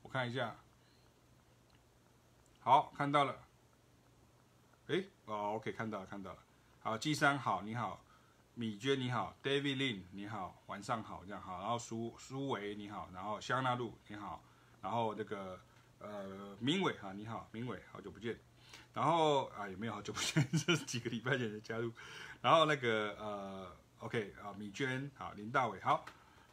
[0.02, 0.56] 我看一下，
[2.62, 3.36] 好，看到了，
[4.88, 6.40] 哎，哦，OK，看到了，看到了，
[6.82, 8.02] 好，季三好，你好，
[8.56, 14.44] 米娟你好，David Lin 你好，晚上好，这样好，然后苏苏维你好，然后香纳路你好，
[14.82, 15.60] 然后这个
[16.00, 18.38] 呃明伟哈你好，明伟好久不见，
[18.94, 21.92] 然后啊也没有好久不见， 这是几个礼拜前的加入，
[22.42, 26.04] 然后那个呃 OK 啊米娟好，林大伟好，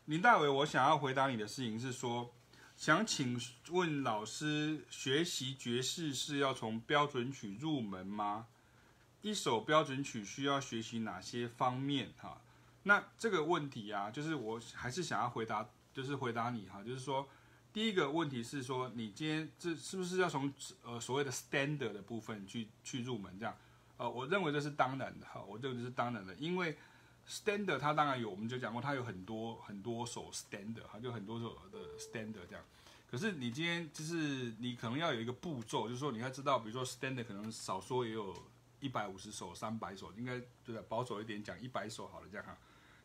[0.07, 2.33] 林大伟，我想要回答你的事情是说，
[2.77, 3.37] 想请
[3.71, 8.47] 问老师，学习爵士是要从标准曲入门吗？
[9.21, 12.12] 一首标准曲需要学习哪些方面？
[12.19, 12.40] 哈，
[12.85, 17.29] 那这个问题啊，就是我还是想要回答，就是回答你哈，就是说，
[17.73, 23.57] 第一个问题是说，你今天这是不是要从呃所谓的 standard 的部分去去入门这样？
[23.97, 26.79] 呃，我认为这是当然的哈，我认为这是当然的，因为
[27.28, 32.64] standard 它当然有，我们就讲过它有很多很多首 standard 哈，就很多首的 standard 这样。
[33.10, 38.34] 可是你今天就是你可能要有一个步骤，就是说你要知道，比如说 standard 可能少说也有。
[38.78, 42.56] 一百五十首、三百首，应该对的，保守一点讲，一百首好了，这样哈。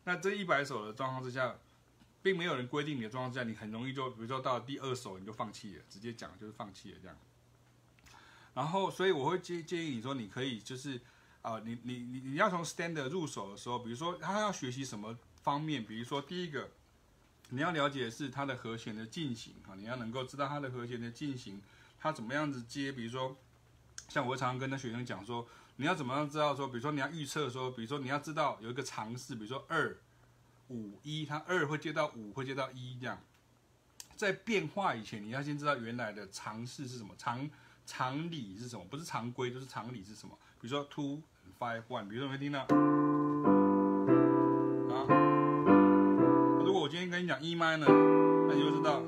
[0.04, 1.56] 那这一百首的状况之下，
[2.22, 7.16] 并没有人规定你的状况之下，你很容易就，比如说到第二首你就放弃了，直接讲就是放弃了这样。
[8.52, 11.00] 然后，所以我会建建议你说，你可以就是
[11.42, 16.70] 啊、你你你你要从 standard 入手的时候，比如说他要学习什么方面，比如说第一个，
[17.50, 21.60] 你要了解的是它的和弦的进行哈，你要能够知道它的和弦的进行，
[22.00, 23.36] 它怎么样子接，比如说
[24.08, 25.46] 像我常常跟那学生讲说。
[25.76, 29.96] 你要怎么样知道说，比如说你要预测说，比如说你要知道有一个常式，比如说二
[30.68, 33.18] 五一，它二会接到五，会接到一这样。
[34.14, 37.50] 在变化以前，你要先知道原来的常式是什么，常
[37.86, 40.38] 常理是什么，不是常规，就是常理是什么。
[40.60, 41.22] 比如说 TO
[41.58, 42.66] five one，比如说没听到啊，
[46.64, 47.86] 如果我今天跟你讲 E minor，
[48.48, 49.02] 那你就知道。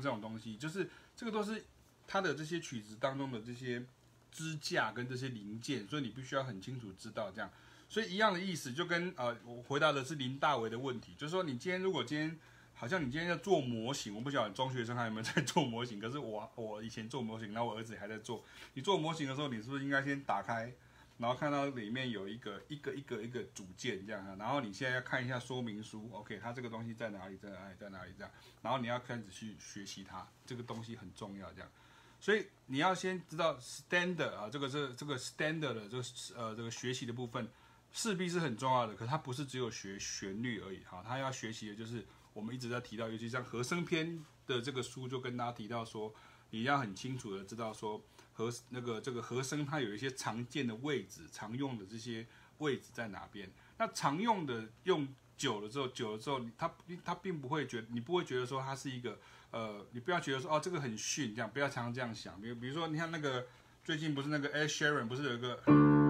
[0.00, 1.62] 这种东西就是这个都是
[2.08, 3.84] 它的这些曲子当中的这些
[4.32, 7.48] 支架跟这些零件，所以你必须要很清楚知道这样。
[7.88, 12.36] 所以一样的意思，就跟呃我回答的是林大为的问题，就是说你今天如果今天
[12.82, 18.42] 好像你今天要做模型，我不晓得中学生还有没有在做模型，可是我我以前做模型，然后我儿子还在做。
[18.74, 20.74] 你做模型的时候，你是不是应该先打开？
[21.16, 31.70] 然后看到里面有一个一个一个一个组件这样哈，然后你现在要看一下说明书，OK，它这个东西在哪里，在哪里，在哪里这样，然后你要开始去学习它，这个东西很重要这样，
[32.18, 36.02] 所以你要先知道 standard 啊，这个是这个 standard 的这个
[36.34, 37.48] 呃这个学习的部分
[37.92, 46.12] 势必是很重要的，可它不是只有学旋律而已哈，它要学习的就是我们一直在提到，尤其像和声篇的这个书就跟大家提到说，
[46.50, 48.02] 你要很清楚的知道说。
[48.34, 52.26] 和那个这个和声，它有一些常见的位置，常用的这些
[52.58, 53.46] 位置在哪边？
[53.76, 59.18] 那常用的用久了之后，久了之后，它它并不会觉，你不会觉得说它是一个
[59.50, 62.40] 呃，你不要觉得说哦这个很逊这样，不要常常这样想。
[62.40, 63.46] 比如比如说，你看那个
[63.84, 66.01] 最近不是那个 Ed Sheeran 不是有一个。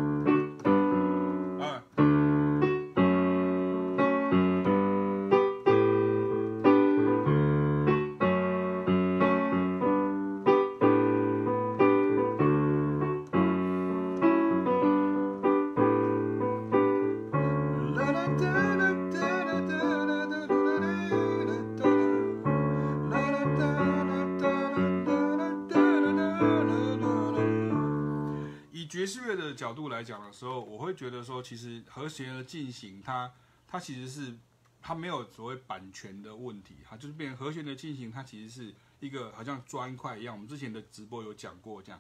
[29.73, 33.33] 角度来讲的时候，我会觉得说，其实和弦的进行它，
[33.67, 34.37] 它其实是
[34.83, 40.35] 它没有所谓版权的问题，哈，就是变和弦的进行，它其实是一个好像砖块一样。
[40.35, 41.99] 我们之前的直播有讲过这样，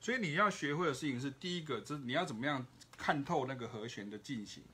[0.00, 2.66] 所以你要学会的事情是，第一个，这你要怎么样
[2.98, 4.64] 看透那个和弦的进行；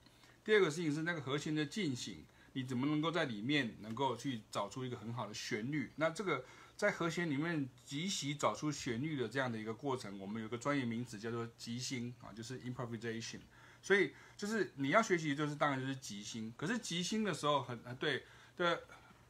[0.43, 5.91] 第二个事情是那个和弦的进行，你怎么能够在里面能够去找出一个很好的旋律？
[5.97, 6.43] 那这个。
[6.79, 13.41] 在和弦里面即席找出旋律的这样的一个过程，我们有个专业名词叫做即兴啊，就是 improvisation。
[13.83, 16.55] 所以就是你要学习，就是当然就是即兴。
[16.57, 18.23] 可是即兴的时候很对
[18.57, 18.79] 对，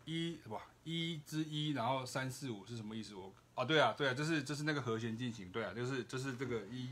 [0.04, 3.14] 一哇一之一，然后三四五是什么意思？
[3.14, 6.90] 我啊对啊对啊，就是就是那个和弦进行，对啊，就是就是这个一。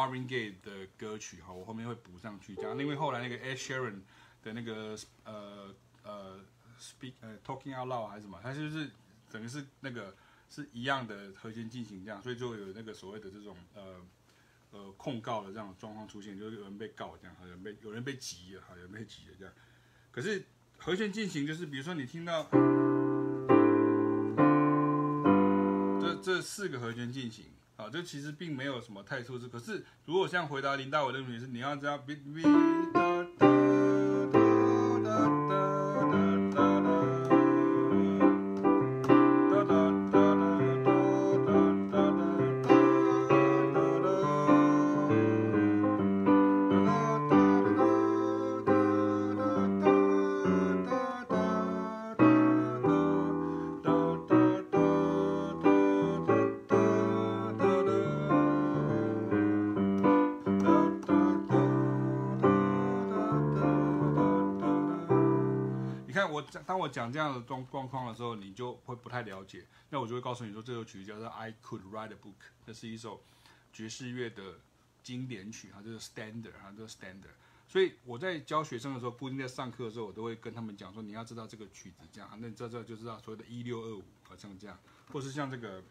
[0.00, 4.00] Marvin Gaye 的歌曲哈，我后面会补上去这样，因为后来那个 Ed Sheeran
[4.42, 6.40] 的那个呃呃
[6.80, 8.90] Speak 呃 Talking Out Loud 还是什么，它就是
[9.30, 10.16] 等于是那个
[10.48, 14.00] 是一样的和弦进行这样，所以就有那个所谓的这种呃
[14.70, 19.52] 呃控告的这样的状况出现，就是有人被告这样，有人被有人被挤了哈，有人被挤了这样。
[20.10, 20.42] 可是
[20.78, 22.48] 和弦进行就是比如说你听到
[26.00, 27.44] 这这四个和弦进行。
[27.80, 29.48] 啊，这其实并没有什么太出色。
[29.48, 32.42] 可是如果像回答林大伟的问题是，你要这样 B B
[66.80, 69.66] 我讲这样的状状况的时候，你就会不太了解。
[69.90, 72.14] 那我就会告诉你说，这首曲子叫做《I Could Write a Book》，
[72.66, 73.20] 这是一首
[73.72, 74.58] 爵士乐的
[75.02, 77.34] 经典曲，它就是 standard，它就是 standard。
[77.68, 84.78] 所以我在教学生的时候，不一定在上课的时候，我都会跟他们讲说，你要知道这个曲子这样，那你知道这就知道所谓的一六二五，好像这样，
[85.12, 85.82] 或是像这个。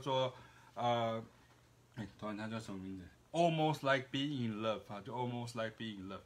[0.00, 0.34] 说，
[0.74, 1.22] 呃，
[1.96, 6.22] 哎，突然他叫什么名字？Almost like being in love 啊，就 Almost like being in love。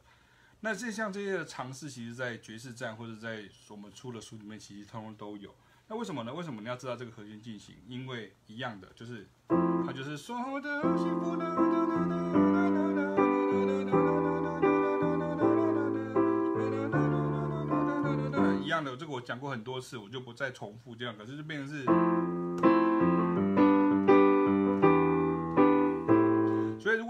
[0.61, 5.53] 那这像这些的尝试，其实在爵士站或者在我们出的书里面，其实通通都有。
[5.87, 6.33] 那为什么呢？
[6.33, 7.75] 为什么你要知道这个和弦进行？
[7.87, 9.27] 因为一样的，就是
[9.85, 11.45] 它就是说的幸福的。
[18.63, 21.15] 一样的，这个我讲过很多次，我就不再重复这样。
[21.15, 21.85] 可是就变成是。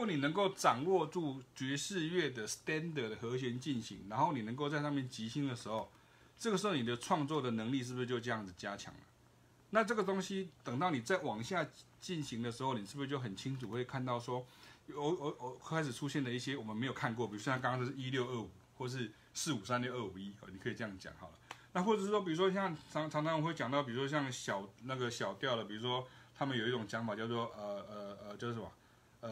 [0.05, 5.89] 你能够掌握住爵士乐的 standard 的和弦进行，然后你能够在上面即兴的时候，
[6.37, 8.99] 这个时候你的创作的能力是不是就这样子加强了？
[9.71, 11.65] 那这个东西等到你再往下
[11.99, 14.45] 进行的时候，你是不是就很清楚会看到说，
[14.93, 21.33] 我我我开始出现的一些我们没有看过，比如像刚刚是一六二五，或是四五三六二五一，你可以这样讲好了。
[21.73, 28.71] 那或者是说，比如说像常常常会讲到，比如说像小那个小调的，比如说他们有一种讲法叫做呃呃呃叫做什么？
[29.25, 29.31] 呃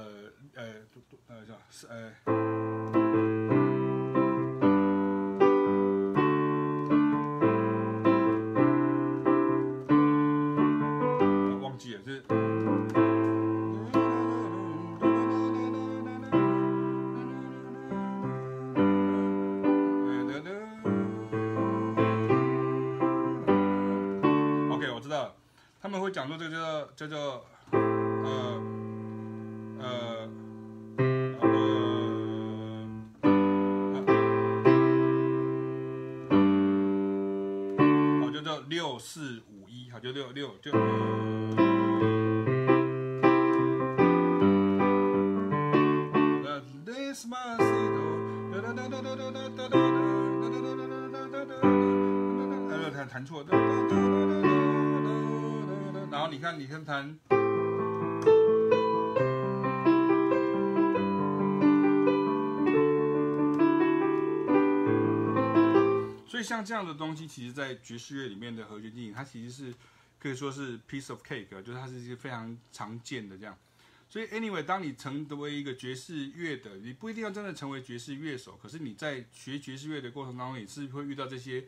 [0.55, 0.63] 呃
[1.27, 2.11] 呃叫是呃，
[11.61, 12.23] 忘记了是。
[24.71, 25.35] OK，我知道了，
[25.79, 27.45] 他们会讲说这个叫做
[38.99, 40.71] 四五一好，就六六就。
[66.63, 69.73] 这样的东西，其实，在爵士乐里面的和弦进行，它其实是。
[70.19, 73.57] 可以说是 piece of cake，就是它是一个非常常见的这样。
[74.09, 81.65] 所以 anyway，当你成为一个爵士乐的，你不一定要真的成为爵士乐手，可是你在学爵士乐的过程当中，你是会遇到这些，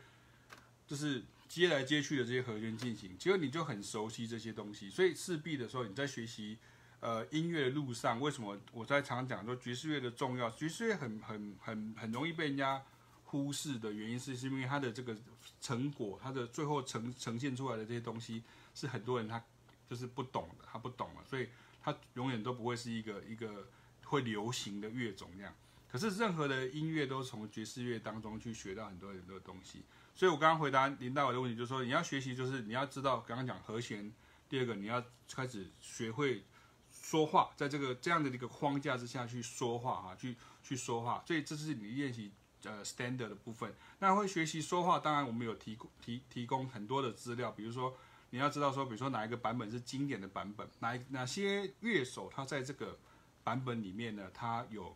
[0.88, 4.90] 就是接来接去的这些和弦进行，结果你就很熟悉这些东西。
[4.90, 6.58] 所以势必的时候，你在学习
[7.02, 10.50] 呃音乐的路上，为什么我在常常讲说爵士乐的重要？
[10.52, 12.82] 爵士乐很很很很容易被人家
[13.26, 15.16] 忽视的原因是，是因为它的这个
[15.60, 19.44] 成果，它的最后呈呈现出来的这些东西，是很多人他
[19.90, 21.50] 就是不懂的，他不懂了，所以
[21.82, 23.68] 他永远都不会是一个一个
[24.06, 25.54] 会流行的乐种这样。
[25.92, 29.84] 可是任何的音乐都从爵士乐当中去学到很多很多东西。
[30.14, 34.12] 所以我刚刚回答林大伟的问题，就是说你要学习，就是你要知道刚刚讲和弦，
[34.48, 36.44] 第二个你要开始学会
[36.92, 41.24] 说话，在这个这样的一个框架之下去说话啊，去去说话。
[41.28, 42.32] 所以这是你练习。
[42.66, 47.96] 呃，standard 的部分，那会学习说话，当然我们有提供提提供很多的资料，比如说
[48.32, 52.98] 你要知道说，比如说哪一个版本是经典的版本，哪哪些乐手他在这个
[53.44, 54.96] 版本里面呢，他有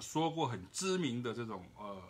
[0.00, 2.02] 说过很知名的这种呃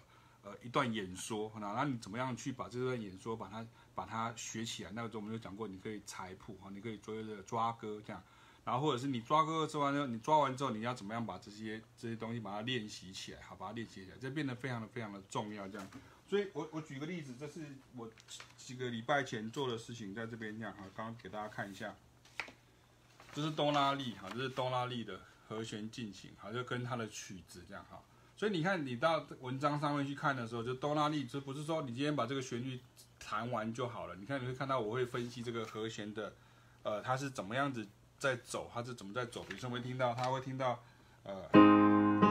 [0.42, 4.90] 呃一段演说，那那你怎么样去把这段演说把它把它学起来？
[4.92, 8.22] 那个时候我们就讲过，你可以采谱啊，你可以做一个抓歌这样。
[8.66, 15.68] 然后或者是你抓歌做完之后，你抓完之后，你要怎么样把这些这些东西把它练习起来，好，把它练习起来，这变得非常的非常的重要。
[15.68, 15.88] 这样，
[16.28, 17.60] 所以我我举个例子，这是
[17.94, 18.10] 我
[18.56, 21.94] 几个礼拜前做的事情，在这边这样哈，刚刚给大家看一下，
[23.32, 28.02] 这是多拉利哈，这是多拉利的和弦进行，好，就跟它的曲子这样哈。
[28.36, 32.80] 所以你看，你到文章上面去看的时候，就多拉利，就不是说你今天把这个旋律
[33.20, 34.16] 弹完就好了。
[34.16, 36.32] 你看，你会看到我会分析这个和弦的，
[36.82, 37.86] 呃，它是怎么样子。
[38.18, 39.42] 在走，他是怎么在走？
[39.48, 40.78] 比如说，会听到，他会听到，
[41.24, 42.25] 呃。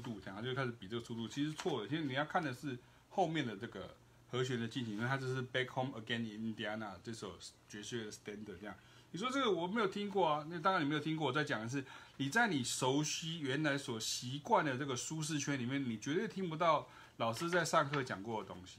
[0.00, 1.28] 度，这样就开始比这个速度。
[1.28, 2.76] 其实错了，其实你要看的是
[3.10, 3.94] 后面的这个
[4.30, 7.34] 和弦的进行，因为它这是《Back Home Again in Indiana》这首
[7.68, 8.58] 爵士乐的 standard。
[8.60, 8.74] 这样，
[9.12, 10.46] 你说这个我没有听过啊？
[10.48, 11.26] 那当然你没有听过。
[11.26, 11.84] 我在讲的是
[12.16, 16.86] 你在你熟悉原来所习惯的这个舒适圈里面，你绝对听不到
[17.16, 18.78] 老师在上课讲过的东西。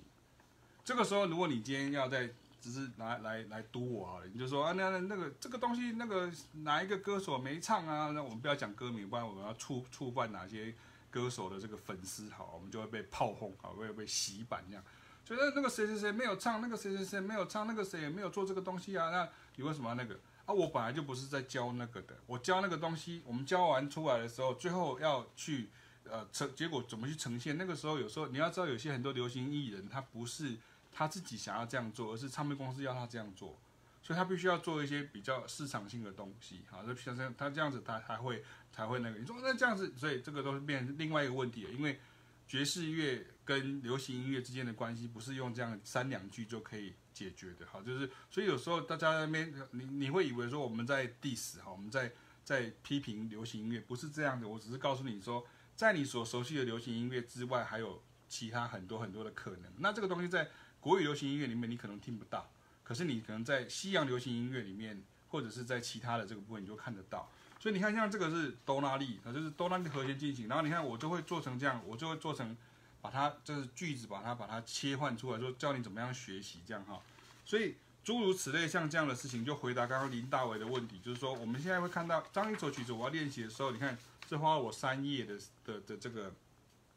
[0.83, 6.31] 这个时候，如果你今天要在只是拿来来堵我好了，你就说啊，那那那个这个东西，那个
[6.63, 8.11] 哪一个歌手没唱啊？
[8.11, 10.73] 那我们不要讲歌名，不然我们要触触犯哪些
[11.11, 14.83] 歌手的这个粉丝，好，我们就会被炮轰，好，会被洗版这样。
[15.23, 19.11] 所以那个谁谁谁没有唱，那个谁谁谁没有唱，那个谁也没有做这个东西啊？
[19.11, 20.53] 那你为什么要那个啊？
[20.53, 25.69] 我本来就不是在教那个的，我教那个东西，我们教完出来的时候，最后要去
[26.09, 27.57] 呃呈结果怎么去呈现？
[27.57, 30.57] 那个时候有时候你要知道，有些很多流行艺人他不是。
[30.93, 33.57] 他自己想要这样做，而是唱片公司要他这样做，
[34.03, 39.17] 所以他必须要做一些比较市场性的东西，好，就像这样，他这样子他才会才会那个。
[39.17, 41.99] 你说那这样子，所以这个都是变另外一个问题了，因为
[42.47, 52.11] 爵士乐跟流行音乐之间的关系不是用这样三两句就可以解决的，好，就是所以有时候大家那边你你会以为说我们在 diss 哈，我们在
[52.43, 55.45] 在批评流行音乐，不是这样的，我只是告诉你说，
[55.75, 60.49] 在你所熟悉的流行音乐之外，还有其他很多很多的可能，那这个东西在。
[60.81, 62.51] 国语流行音乐里面你可能听不到，
[62.83, 67.31] 可是你可能在西洋流行音乐里面，或者是在其他的这个部分你就看得到。
[67.61, 70.47] 所以你看，像这个是哆拉利，它就是哆拉利和弦进行。
[70.47, 72.57] 然后你看，我就会做成这样，我就会做成
[73.03, 76.99] 把它就是句子把它把它切换出来，说教你怎么样学习这样哈。
[77.45, 83.95] 所以诸如此类像这样的事情，就回答刚刚林大伟的问题，就是说我们现在会看到，当一首曲子我要练习的时候，你看
[84.27, 86.33] 这花了我三页的的的这个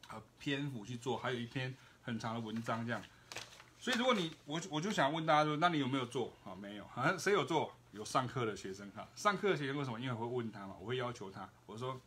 [0.09, 2.99] 呃篇幅去做，还有一篇很长的文章这样。
[3.79, 6.33] 所以，如果你我我就想问大家说，那你有没有做？
[6.43, 6.87] 啊，没有。
[6.87, 7.71] 好像谁有做？
[7.95, 9.07] 有上课的学生哈。
[9.15, 9.99] 上课的学生为什么？
[9.99, 11.99] 因为会问他嘛，我会要求他，我说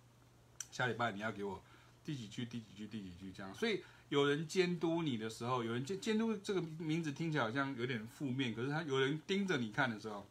[0.70, 1.60] 下礼拜你要给我
[2.04, 3.52] 第几句、第几句、第几句这样。
[3.54, 10.26] 所以有人监督你的时候，有人监监督这个名字听起来好像有点负面，可是他有人盯着你看的时候，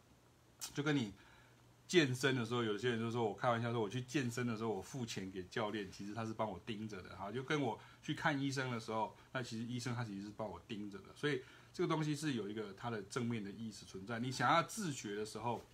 [0.72, 1.12] 就跟你。
[1.88, 11.40] 健身的时候，有些人就说我开玩笑说，我去健身的时候，我付钱给教练，其实他是帮我盯着的哈，就跟我去看医生的时候，那其实医生他其实是帮我盯着的，所以
[11.72, 14.18] 这个东西是有一个它的正面的意思存在。
[14.18, 15.64] 你想要自学的时候，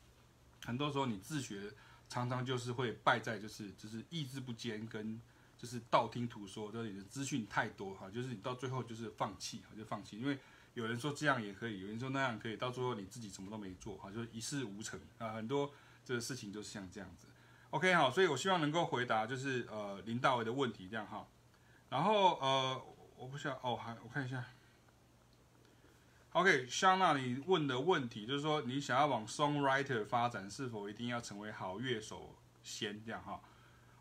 [0.64, 1.72] 很多时候你自学
[2.08, 5.20] 常常就是会败在就是就是意志不坚跟
[5.56, 10.38] 就是道听途说，就是你的资讯太多哈，就是你到最后就是放弃哈，就放弃，因为
[10.74, 15.72] 有人说这样也可以，有人说那样可以，到最后你自己什么都没做哈，就一事无成啊，很多。
[16.06, 17.26] 这个事情就是像这样子
[17.70, 21.26] ，OK 好，所以我希望能够回答就是呃林大伟的问题这样哈，
[21.88, 22.78] 然后呃
[23.16, 24.44] 我不需要哦还我看一下
[26.34, 33.40] ，OK 香娜你问的问题就是说你想要往 songwriter 发展，是否一定要成为好乐手先这样哈？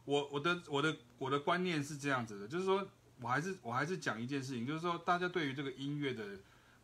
[0.04, 2.86] 我我的我的我的观念是这样子的，就是说
[3.22, 6.26] 我还是我还是讲一件事情，就是说大家对于这个音乐的。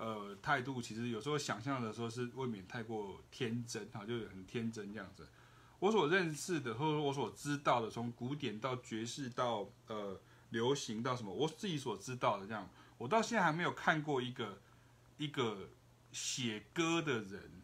[0.02, 5.28] 呃，态度其实有时候想象的时候是未免太过天真哈，就是很天真这样子。
[5.78, 10.18] 我所认识的或者说我所知道的，从古典到爵士到呃
[10.52, 14.58] 流行到什么，我自己所知道的这样，我到现在还没有看过一个
[15.20, 15.70] 一个
[16.12, 17.62] 写歌的人，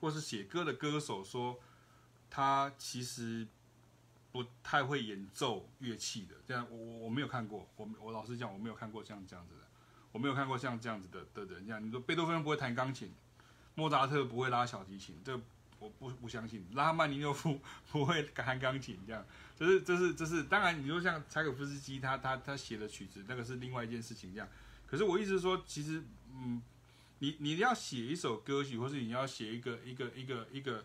[0.00, 1.60] 或是写歌的歌手说
[2.28, 3.46] 他其实
[4.32, 9.60] 不太会演奏乐器的，这样我我我没有看过，我我老实讲我没有看过像这样子的。
[10.12, 13.12] 我没有看过像这样子的的人，这样你说贝多芬不会弹钢琴，
[13.74, 15.38] 莫扎特不会拉小提琴，这
[15.78, 17.60] 我不不相信，拉曼尼诺夫
[17.92, 19.22] 不会弹钢琴这样，
[19.54, 24.48] 就是就是就是，当然你说像柴可夫斯基他他他写的曲子，那个是另外一件事情这样。
[24.86, 26.62] 可是我意思是说，其实嗯，
[27.18, 30.84] 你你要写一首歌曲，或是你要写一个一个一个一个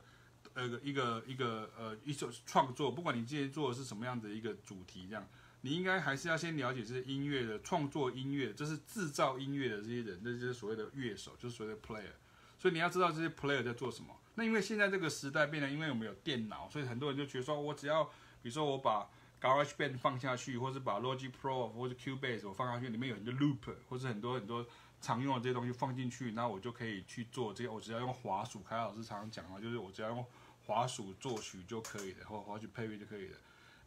[0.53, 5.27] 呃一个一个呃一首创作，不管你今天做的是什么样的一个主题这样，
[5.61, 12.13] 你应该还是要先了解这些音乐的创作音乐，这是制造音乐的这些人，那就是所谓的乐手，就是所谓的 player。
[12.57, 14.15] 所以你要知道这些 player 在做什么。
[14.35, 18.03] 那因为现在这个时代变得，因为我们有电脑，所以很多人就觉得说，我只要
[18.41, 19.09] 比如说我把
[19.41, 24.65] GarageBand 放下去，或是把 Logic Pro 或者 Cubase 我放下去，里面有很多 loop，或是很多很多
[25.01, 27.69] 常用的这些东西放进去，那我就可以去做这些。
[27.69, 30.25] 我只要用滑鼠，凯老师常常讲啊，就是我只要用
[30.65, 33.37] 滑鼠作曲就可以了，或滑鼠配乐就可以了。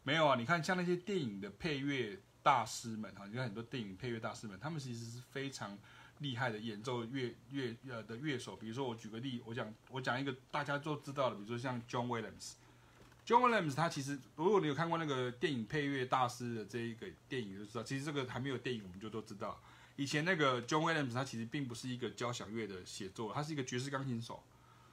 [0.03, 5.77] 没有啊，你看像那些电影的配乐大师们哈，你看很多电影配乐大师们，他们其实是非常。
[6.19, 19.61] 厉害的演奏乐乐呃的乐手，比如说我举个例，我讲我讲一个大家都知道的，比如说像 John Williams，John Williams 他其实如果你有看过那个电影配乐大师的这一个电影就知道，其实这个还没有电影我们就都知道，
[19.95, 24.43] 以前那个 John Williams 他其实并不是一个交响乐的写作，他是一个爵士钢琴手，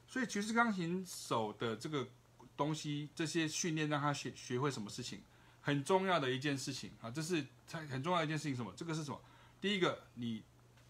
[0.07, 2.09] 所以爵士钢琴手的这个
[2.57, 5.21] 东西，这些训练让他学学会什么事情，
[5.61, 8.73] 很重要的一件事情啊，这是他很重要的一件事情，什么？
[8.77, 9.21] 这个是什么？
[9.61, 10.43] 第一个你。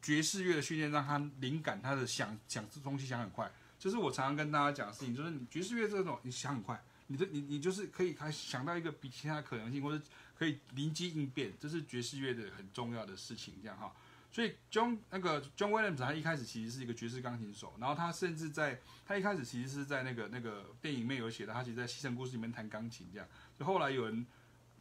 [0.04, 3.48] 爵士乐的训练让他灵感，他的想想这东西想很快，
[3.78, 10.04] 就是我常常跟大家讲的事情，就是你爵士乐这种你想很快，你的你你就是可以开想到一个比其他可能性，或者
[10.36, 13.94] 可以灵机应变，这是爵士乐的很重要的事情，这样哈。
[14.32, 24.26] 所以 John 那个 John Williams 他一开始其实是一个爵士钢琴手，然后他甚至在他一开始其实是在那个那个电影里面有写的，他其实在《西城故事》里面弹钢琴这样，就后来有人。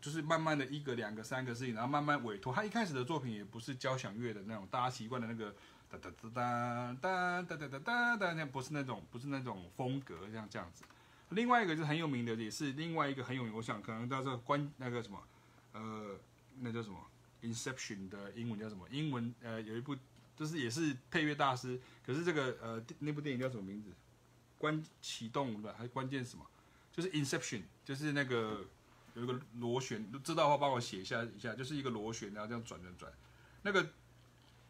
[0.02, 2.52] 就是慢慢的一个、两个、三个事情，然后慢慢委托。
[2.52, 5.56] 他一开始的作品也不是交响乐的那种，大家习惯的那个
[5.92, 10.84] 哒哒哒哒哒哒哒哒哒哒，那不是那种，不是那种风格，像这样子。
[11.30, 15.22] 另外一个就是很有名的，也是另外一个很有名，我想可能叫做关那个什么，
[15.74, 16.20] 呃，
[16.62, 16.98] 那叫什么
[17.42, 18.88] ？Inception 的英文叫什么？
[18.90, 19.96] 英文呃有一部
[20.36, 23.92] 就是也是配乐大师，可是这个呃那部电影叫什么名字？
[24.58, 26.46] 关启动的还是关键什么？
[26.92, 28.66] 就是 Inception，就是那个。
[29.14, 33.12] 有一个螺旋，知道的话帮我写一下一下，就是一个螺旋，然后这样转转转。
[33.62, 33.86] 那个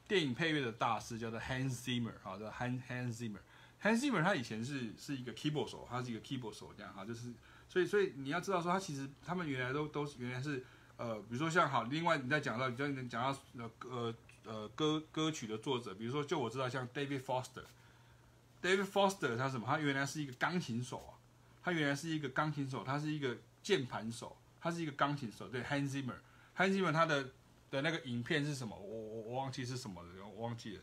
[0.08, 3.38] 电影配乐的大师叫做 Hans Zimmer，好，叫 Hans Hans Zimmer。
[3.84, 7.32] Hans Zimmer 他以前是是一个 keyboard 手，他是一个 keyboard 手这样哈，就是
[7.70, 10.66] 所以所以你要知道说他其实他们原来都都原来是
[11.02, 19.66] 呃，比如说像好，另外你再讲到你再讲到呃呃呃歌歌曲的作者，比如说就我知道像 David Foster，David Foster 他什么？
[19.66, 21.18] 他原来是一个钢琴手啊，
[21.64, 23.38] 他原来是一个钢琴手，他是一个。
[23.64, 27.30] 键盘手，他是一个钢琴手，对，Hans Zimmer，Hans Zimmer 他的
[27.70, 28.76] 的那个影片是什么？
[28.76, 30.82] 我我我忘记是什么了，我忘记了。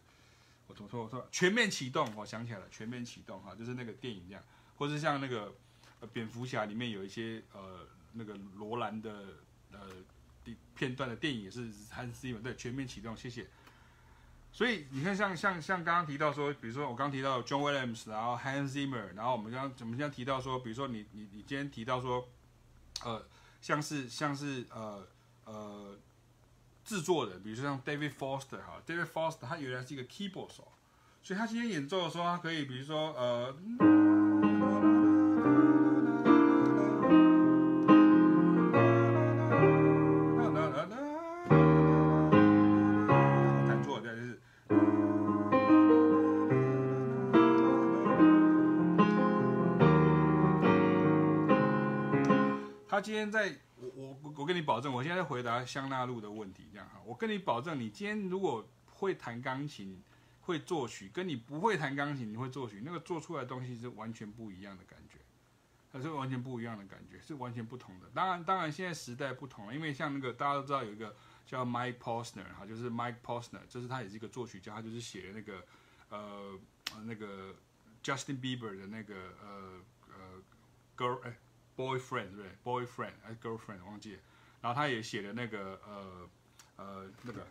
[0.69, 1.03] 我怎么说？
[1.03, 4.45] 我说全面启动，我想起来了，全面启动哈，就是那个电影这样，
[4.77, 5.53] 或者像那个
[6.13, 9.25] 蝙蝠侠里面有一些呃那个罗兰的
[9.73, 9.79] 呃
[10.75, 13.47] 片段的电影也是 Hans Zimmer，对，全面启动，谢谢。
[14.53, 22.29] 所以你看像，像像刚刚提到说，比如说我刚提到 John Williams，然后 Hans Zimmer，然后我们刚我们现在提到说，比如说你你你今天提到说。
[23.05, 23.25] 呃，
[23.61, 25.07] 像是像是呃
[25.45, 25.97] 呃
[26.85, 30.67] 制作人，比如说像 David Foster 哈，David Foster 他原来是一个 keyboard 手，
[31.23, 33.55] 所以他今天演奏的时候，他可以比如说呃。
[52.99, 60.03] 他今天在我我我跟你保证，我现在在回答香纳路的问题，这样哈，我跟你保证，你今天如果会弹钢琴、
[60.41, 65.21] 会作曲，跟你不会弹钢琴、你会作曲，那个做出来东西是完全不一样的感觉，
[65.93, 68.11] 它是完全不一样的感觉，是完全不同的。
[68.13, 71.15] 当然，当然现在时代不同了，因为像那个大家都知道有一个
[71.47, 75.65] 叫 Mike Posner 哈，就是 Mike Posner，就是他也是一个作曲家，他就是写的那个
[76.09, 76.59] 呃
[77.05, 77.55] 那个
[78.03, 80.43] Justin Bieber 的那个呃呃
[80.97, 81.37] Girl 哎。
[81.79, 84.21] Boyfriend 对，Boyfriend 还是 Girlfriend 忘记了，
[84.61, 86.29] 然后他也写了那个呃
[86.77, 87.47] 呃那个。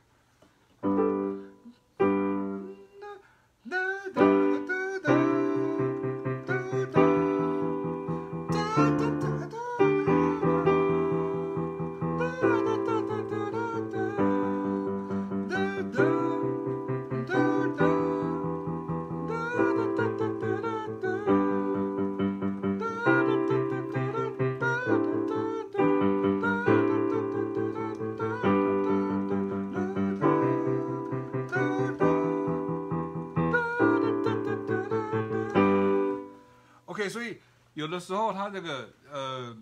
[37.78, 39.56] 有的时候他这个呃，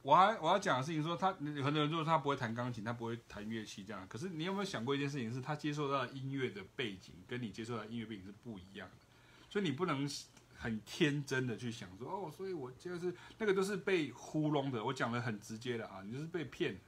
[0.00, 4.08] 我还我要讲的事情说他，很多人说他不会弹钢琴，他不会弹乐器这样。
[4.08, 9.06] 可是你有没有想过一件事情，是他接受到音乐的背景跟你接受到音乐背景是不一样的，
[9.50, 10.08] 所以你不能
[10.56, 14.82] 很天真的去想说哦，所以我就是那个都是被糊弄的。
[14.82, 16.80] 我讲的很直接的啊，你就是被骗，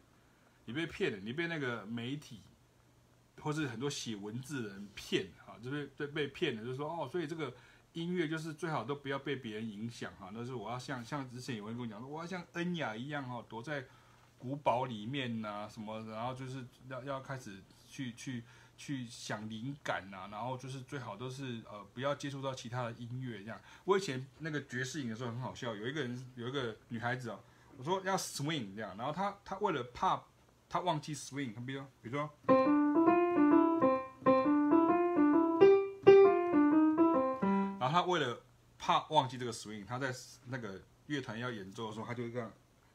[0.64, 2.40] 你被骗了，你被那个媒体
[3.42, 7.52] 或是很多写文字的人骗啊，就是被被骗了，就是说哦，所以这个。
[7.96, 13.86] 音乐就是最好都不要被别人影响哈，那是我要像像之前有人跟我讲说，我要像恩雅一样哈，躲在
[14.38, 18.44] 古堡里面呐、什么，然后就是要要开始去去
[18.76, 23.58] 去想灵感呐、然后就是最好都是呃不要接触到其他的音乐这样。
[23.86, 27.40] 我以前那个爵士影的时候很好笑，有一个人有一个女孩子哦，
[27.78, 30.22] 我说要 swing 这样，然后她她为了怕
[30.68, 32.75] 她忘记 swing，比如说比如说。
[37.96, 38.38] 他为了
[38.78, 40.14] 怕忘记这个 swing，他在
[40.48, 42.52] 那个乐团要演奏的时候，他就这样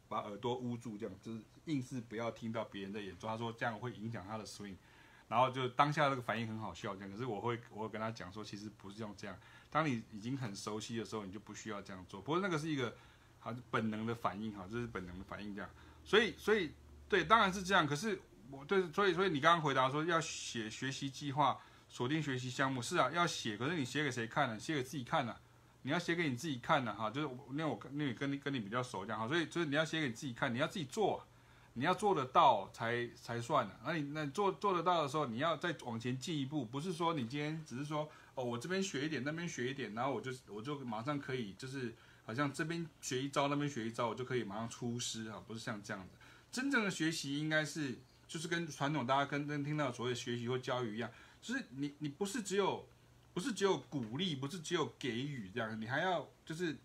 [0.08, 3.28] 把耳朵捂住，这样就是硬是不要听到别人在演奏。
[3.28, 4.76] 他说这样会影响他的 swing，
[5.28, 7.10] 然后就当下那个反应很好笑，这样。
[7.10, 9.36] 可是我会我会跟他讲说，其实不是用这样。
[9.72, 12.22] 当你已经很熟悉的时候，你就不需要这样做。
[12.22, 12.96] 不过那个是一个
[13.40, 15.70] 好本能的反应，哈，这是本能的反应，这样。
[16.06, 16.74] 所以所以
[17.10, 17.88] 对，当然是这样。
[17.88, 18.22] 可是
[18.52, 21.60] 我对，所以所以你刚刚回答说要写学习计划。
[21.92, 24.58] 锁定学习项目是啊，要写，可是你写给谁看呢？
[24.58, 25.36] 写给自己看呢？
[25.82, 26.96] 你要写给你自己看呢？
[26.96, 31.28] 哈，就是那我跟那你跟你跟你比较熟这样哈，所以就是你要写给你自己看，你要自己做，
[31.74, 33.74] 你要做得到才才算呢。
[33.86, 41.94] 那你那做做得到的时候，你要再往前进一步，不是说你今天只是说哦，我这边学一点，那边学一点，然后我就我就马上可以，就是
[42.26, 46.14] 好像这边学一招，那边学一招，我就可以马上出师啊，不是像这样子。
[46.52, 51.10] 真正的学习应该是就是跟传统大家跟跟听到所谓学习或教育一样。
[51.42, 52.88] 就是你，你不是只有，
[53.34, 56.78] 不是只有鼓励，不是只有给予这样，你还要就是，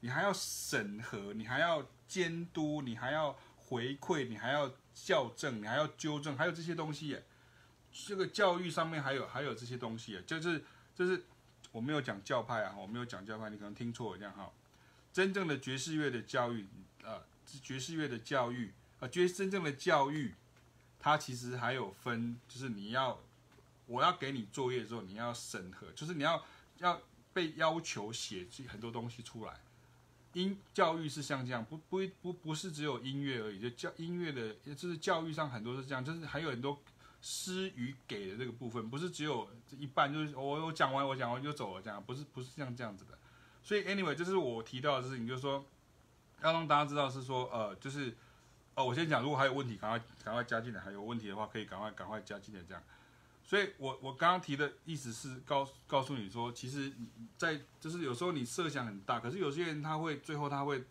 [0.00, 7.24] 你还要审核，你还要监督，你还要回馈，你还要校正，你还要纠正，还有这些东西耶。
[8.06, 10.62] 这个教育上面还有还有这些东西耶，就是
[10.94, 11.24] 就是
[11.72, 14.52] 我没有讲教派啊，我没有讲教派，你可能听错了这样哈。
[15.12, 16.66] 真正的爵士乐的教育，
[17.02, 17.20] 呃，
[17.62, 20.34] 爵士乐的教育，呃，爵真正的教育，
[21.00, 23.20] 它其实还有分，就是你要。
[23.86, 26.42] 我要给你作业的时候，你要审核，就是你要
[26.78, 27.00] 要
[27.32, 29.60] 被要求写很多东西出来。
[30.32, 36.76] 音教育是像这样，不不不不是只有音乐而已，就教音乐的，就是教育上很多是这样，就是还有很多
[37.22, 43.16] 施与给的这个部分，不是只有一半，就是我我讲完我讲完就走了这样，不是不是像这样子的。
[43.62, 45.64] 所以 anyway，这是我提到的事情，就是说
[46.42, 48.16] 要让大家知道是说，呃，就是
[48.74, 52.82] 哦，我先讲，如果还有问题，赶快赶快加进来，还有问题的话，可以赶快赶快加进来这样。
[53.46, 56.90] 所以我，我刚刚提的意思是告告诉你说，其实，
[57.36, 60.82] 在就是有时候你设想很大，可是有些人他会最后他会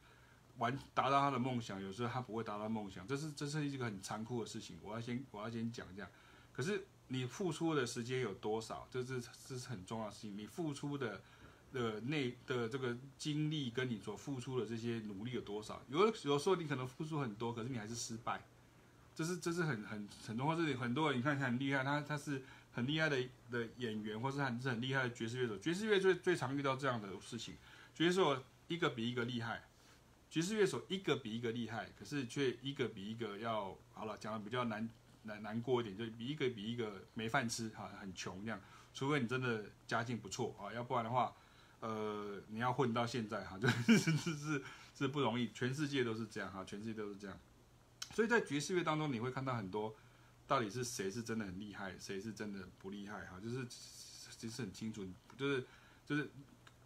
[0.59, 4.77] 完达到他的梦想，有时候他不会达到梦想，这是这是一个很残酷的事情。
[4.83, 6.07] 我要先我要先讲一下，
[6.51, 10.37] 可是你付出的时间有多少，这是这是很重要的事情。
[10.37, 11.19] 你付出的
[11.71, 15.81] 的内的这个精力跟你所付出的这些努力有多少？
[15.89, 18.45] 有有时候你可能付出很多，可是你还是失败。
[19.15, 23.17] 这是这是很很很多，或是很多人你看很厉害，他他是很厉害的
[23.51, 25.57] 的演员，或是很是很厉害的爵士乐手。
[25.59, 27.55] 爵士乐最最常遇到这样的事情，
[27.93, 29.63] 爵士乐手一个比一个厉害，
[30.29, 34.89] 爵士乐手一个比一个厉害，可是却一个比一个要好了，讲的比较难
[35.23, 38.59] 难难过一点，就比一个比一个没饭吃哈，很穷这样。
[38.93, 41.33] 除非你真的家境不错啊，要不然的话，
[41.79, 44.63] 呃，你要混到现在哈， 就是是是
[44.95, 45.49] 是不容易。
[45.51, 47.37] 全世界都是这样哈，全世界都是这样。
[48.13, 49.95] 所以在爵士乐当中，你会看到很多，
[50.47, 53.65] 到底是谁是真的很厉害，谁是真的不厉害哈，就是
[54.37, 55.05] 其实很清楚，
[55.35, 55.65] 就是
[56.05, 56.29] 就是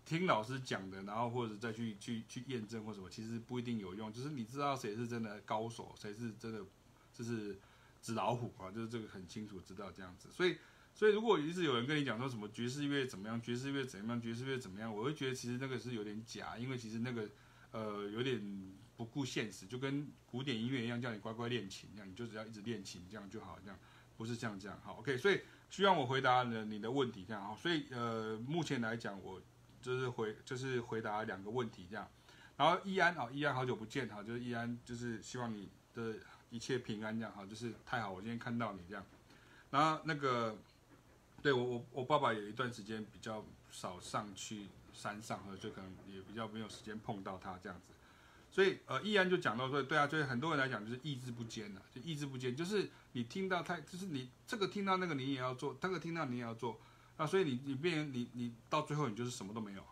[0.06, 4.12] 听老师讲的，然后或者再去去去验证或什么，其实不一定有用。
[4.14, 6.64] 就是你知道谁是真的高手，谁是真的
[7.14, 7.60] 就是
[8.02, 10.30] 纸老虎啊，就是这个很清楚知道这样子。
[10.32, 10.58] 所以
[10.96, 17.30] 所以如果一直有人跟你讲说什么爵士乐怎么样，爵士乐怎么样，爵士乐怎么样，我会觉得其实那个是有点假，因为其实那个
[17.78, 18.42] 呃有点。
[18.98, 23.78] 不顾现实，就跟古典音乐一样，叫你乖乖练琴，这样你就只要一直练琴，这样就好，这样
[24.18, 25.16] 不是这样这样好，OK。
[25.16, 27.56] 所以希望我回答了你的问题，这样好。
[27.56, 29.40] 所以呃，目前来讲，我
[29.84, 32.10] 就是回就是回答两个问题这样。
[32.56, 36.16] 然后易安啊，易安好久不见哈，就是易安，就是希望你的
[36.50, 39.06] 一切平安这样哈，就是太好，我今天看到你这样。
[39.70, 40.58] 然后那个
[41.44, 44.66] 对我我我爸爸有一段时间比较少上去
[44.98, 47.94] 山上，和就可能也比较没有时间碰到他这样子。
[48.50, 56.80] 所以，呃，依然就讲到说，对啊，就是很多人来讲就是意志不坚呐，就意志不坚，就是你听到太，就是你这个听到那个你也要做，那个听到你也要做，
[57.18, 59.84] 那所以你你变你你到最后你就是什么都没有，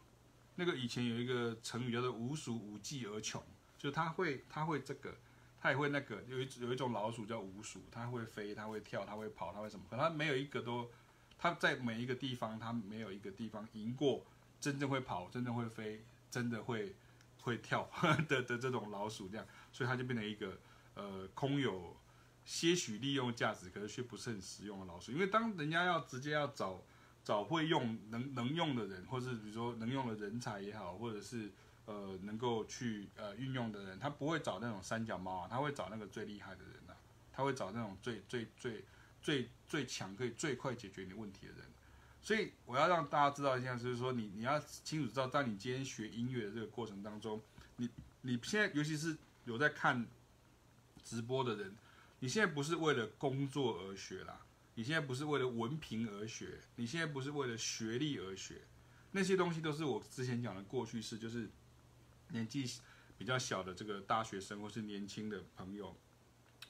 [0.55, 3.43] 那个以前有一个成语叫做“无鼠无技而穷”，
[3.77, 5.13] 就他会他会这个，
[5.61, 6.23] 他也会那个。
[6.27, 9.85] 有一有一种老鼠叫无鼠，它会飞，它会跳，它会跑，它会什么？
[9.89, 10.89] 可它没有一个都，
[11.37, 14.25] 它在每一个地方，它没有一个地方赢过
[14.59, 16.95] 真正会跑、真正会飞、真的会
[17.41, 17.89] 会跳
[18.27, 20.57] 的的这种老鼠这样，所以它就变成一个
[20.95, 21.95] 呃空有
[22.43, 25.11] 些许利用价值，可是却不是很实用的老鼠。
[25.11, 26.81] 因为当人家要直接要找。
[27.25, 31.51] 找会用能能用的人，或是比如说能用的人才也好，或者是
[31.87, 36.93] 呃能够去呃运用的人，他不会找那种三脚猫啊，他会找那个最厉害的人啊，
[37.33, 38.85] 他会找那种最最最
[39.23, 41.65] 最最强可以最快解决你问题的人。
[42.25, 47.39] 所以我要让大家知道一下，就是说你你要清楚知道，当你今天学音乐的这个过程当中，
[47.77, 47.87] 你
[48.21, 50.03] 你现在尤其是有在看
[51.03, 51.75] 直播的人，
[52.21, 54.41] 你现在不是为了工作而学啦。
[54.73, 58.59] 你现在不是为了文凭而学，你现在不是为了学历而学，
[59.11, 61.47] 那些东西都是我之前讲的过去式，就是
[62.29, 62.67] 年纪
[63.19, 65.95] 比较小的这个大学生或是年轻的朋友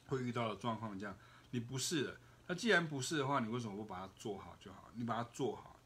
[0.08, 0.98] 会遇到的状况。
[0.98, 1.16] 这样，
[1.50, 4.90] 你不是的，那既然不是的话，你为什么不把它做好就好？
[4.94, 5.76] 你把它做好，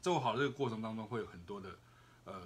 [0.00, 1.78] 做好这个过程当中会有很多的
[2.24, 2.42] 呃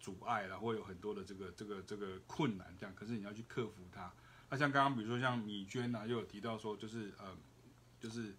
[0.00, 4.12] 阻碍，然后会有很多的这个这个这个困难，这样，可是你要去克服它。
[4.50, 7.36] 那像刚刚比如说像米娟啊，又有提到说，就是呃。
[8.02, 8.34] 就是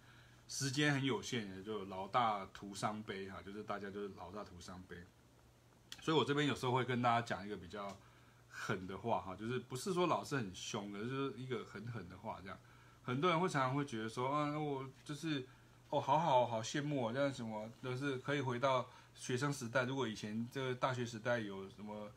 [0.46, 4.98] 时间很有限，就老大徒伤悲哈，就是大家就是老大徒伤悲。
[6.02, 7.98] 所以我这边有时候会跟大家讲一个比较
[8.50, 12.60] 狠的话哈，就是不是说老师很凶的，就是一个很狠的话这样。
[13.04, 15.46] 很多人会常常会觉得说，啊，我就是
[15.90, 19.84] 哦，好好好羡慕啊，这样什么都是可以回到学生时代。
[19.84, 22.10] 如果以前这个大学时代有什么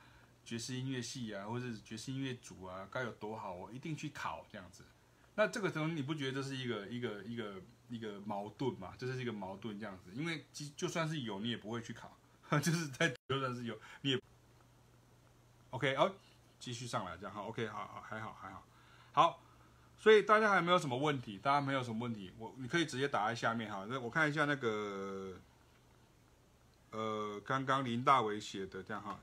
[0.44, 4.84] 爵士音乐系啊，或者是爵士音乐组啊，该有多好，我一定去考这样子。
[5.34, 7.60] 那这个时候你不觉得这是一个一个一个
[7.90, 8.94] 一个矛盾嘛？
[8.96, 12.16] 这是一个矛盾这样子，因为就就算是有，你也不会去考，
[12.60, 14.20] 就是在就算是有，你也
[15.70, 16.14] OK 哦，
[16.58, 18.66] 继续上来这样好 OK 好好还好还好
[19.12, 19.40] 好，
[19.98, 21.38] 所以大家还有没有什么问题？
[21.38, 23.86] 大家没有什么问题，我你可以直接打在下面哈。
[23.88, 25.32] 那我看一下那个
[26.92, 29.18] 呃，刚刚林大伟写的这样哈。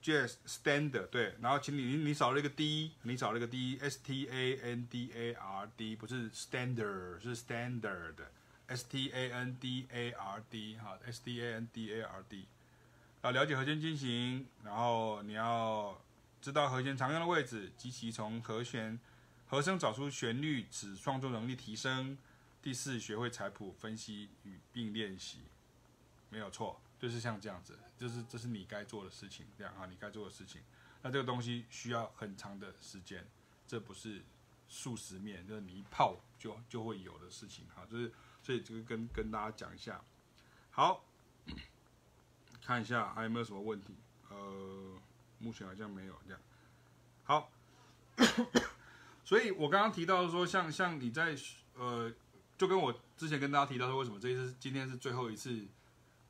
[0.00, 7.34] Jazz standard 对，然后请你你你少了一个 D，你少了一个 D，S T A N D A R D 不是 standard 是
[7.36, 12.24] standard，S T A N D A R D 哈，S T A N D A R
[12.28, 12.46] D
[13.22, 16.00] 啊，了解和弦进行，然后你要
[16.40, 18.98] 知道和弦常用的位置，及其从和弦
[19.46, 22.16] 和声找出旋律，使创作能力提升。
[22.60, 25.38] 第四，学会采谱分析与并练习，
[26.30, 26.80] 没有错。
[26.98, 30.60] 就是像这样子，就是这是你该做的事情，这样啊，你该做的事情。
[31.00, 33.24] 那这个东西需要很长的时间，
[33.68, 34.20] 这不是
[34.68, 37.86] 速食面，就是你一泡就就会有的事情哈。
[37.88, 38.12] 就是
[38.42, 40.02] 所以这个跟跟大家讲一下。
[40.72, 41.04] 好，
[42.60, 43.94] 看一下还有没有什么问题？
[44.28, 45.00] 呃，
[45.38, 46.40] 目前好像没有这样。
[47.24, 47.50] 好，
[49.24, 51.36] 所以我刚刚提到说，像像你在
[51.74, 52.12] 呃，
[52.56, 55.66] 就跟我之前跟大家提到说，为什么这一次今天是最后一次。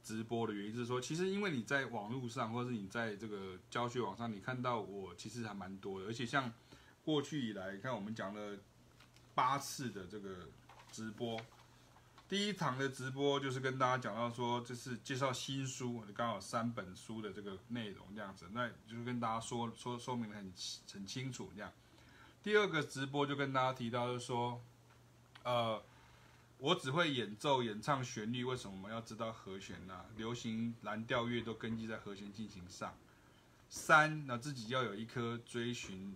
[0.01, 6.51] 直播的原因是说，其实因为你在网络上，或者是你在这个教学网上，你看到我其实还蛮多的，而且像
[7.05, 8.57] 过去以来，看我们讲了
[9.35, 10.49] 八次的这个
[10.91, 11.39] 直播，
[12.29, 20.53] 第一堂的直播就是跟大家讲到说，这是介绍新书，刚好三本书的这个内容这样子，那就是跟大家说说说明的很
[20.93, 21.73] 很清楚这样。
[22.43, 24.63] 第二个直播就跟大家提到就是说，
[25.43, 25.83] 呃。
[26.61, 30.05] 我只会演奏、演唱旋律，为什么我们要知道和弦呢？
[30.17, 32.93] 流行蓝调乐都根据在和弦进行上。
[33.69, 36.13] 三，那自己要有一颗追寻、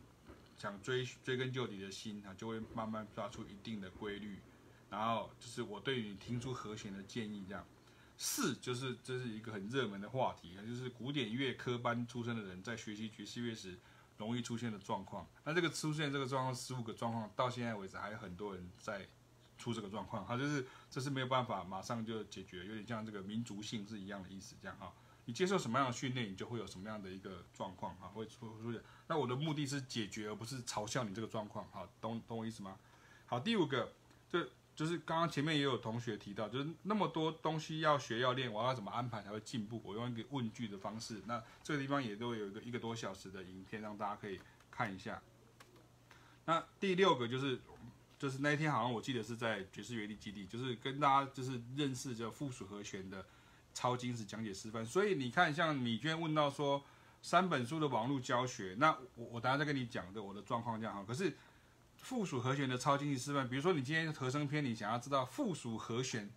[0.59, 4.37] 想追追根究底的心，啊，就会慢慢抓出一定的规律。
[4.93, 7.67] 然后就是我对于听出和弦的建议，这样。
[8.17, 13.77] 四，就是这是一个很热门的话题，就是古典乐科班出身的人在学习爵士乐时
[14.19, 15.27] 容易出现的状况。
[15.45, 19.09] 那这个出现这个状况，十五个状况，到现在为止还有很多人在。
[19.59, 24.93] 出这个状况，哈，就是这是没有办法马上就解决，有点像这个民族性是一样的意思，这样哈。
[25.25, 28.83] 你接受什么样的训练，你就会有什么样的一个状况，啊，会出出现。
[29.07, 32.77] 那我的目的是解决，而不是嘲笑你这个状况，好，懂懂我意思吗？
[33.27, 33.93] 好，第五个，
[34.29, 34.41] 就
[34.75, 39.81] 就是刚刚前面也有同学提到，就是那么多东西要学要练，我要怎么安排才会进步？
[39.85, 44.39] 我用一个问句的方式，那这个地方也都有一个一个多小时的影片，让大家可以
[44.71, 45.21] 看一下。
[46.45, 47.61] 那第六个就是。
[48.19, 53.27] 就是那一天，好像我记得是在爵士乐理基地，就是跟大家就是认识这附属和弦的
[53.75, 54.87] 超精实讲解示范。
[54.87, 56.81] 所以你看，像米娟问到说
[57.21, 61.05] 三本书的网络教学，那我我等下再跟你讲的我的状况这样哈。
[61.05, 61.37] 可是
[62.03, 66.29] 附属和弦的超精实示范，比如说你今天和声篇，你想要知道附属和弦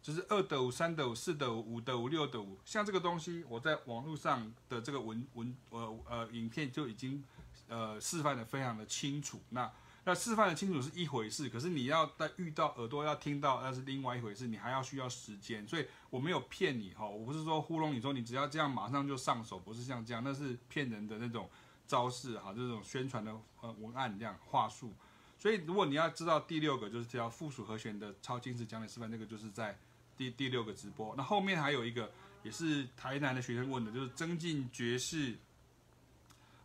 [0.00, 7.22] 就是二的五、三的五、四的五、五的五、六的五，像这个东西，我在网络上的这个文文呃呃影片就已经
[7.68, 9.40] 呃示范的非常的清楚。
[9.50, 9.70] 那
[10.04, 15.68] 那示范的清楚是一回事，可是你要在遇到耳朵要听到，那是另外一回事，你还要需要时间。
[15.68, 21.50] 所以我没有骗你哈，我不是说糊弄你说你只要这样马上就上手，不是像这样，那是骗人的那种
[21.90, 24.92] 招式哈，这种宣传的呃文案这样话术。
[25.36, 29.76] 所以如果你要知道第六个就是这条附属和弦的超精致讲解示范，那个就是在。
[30.16, 32.12] 第第六个直播，那后面还有一个
[32.42, 35.34] 也是台南的学生问的，就是增进爵士，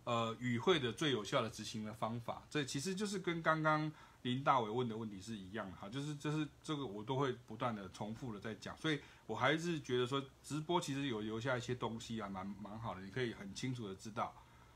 [0.03, 2.43] 呃，语汇的最有效的执行的方法。
[2.49, 3.89] 这其实就是跟刚刚
[4.23, 14.35] 林大伟问的问题是一样的哈，就是就是这个我都会不断的重复的在讲，所以我还是觉得说直播其实有留下一些东西啊，蛮蛮好的，你可以很清楚的知道。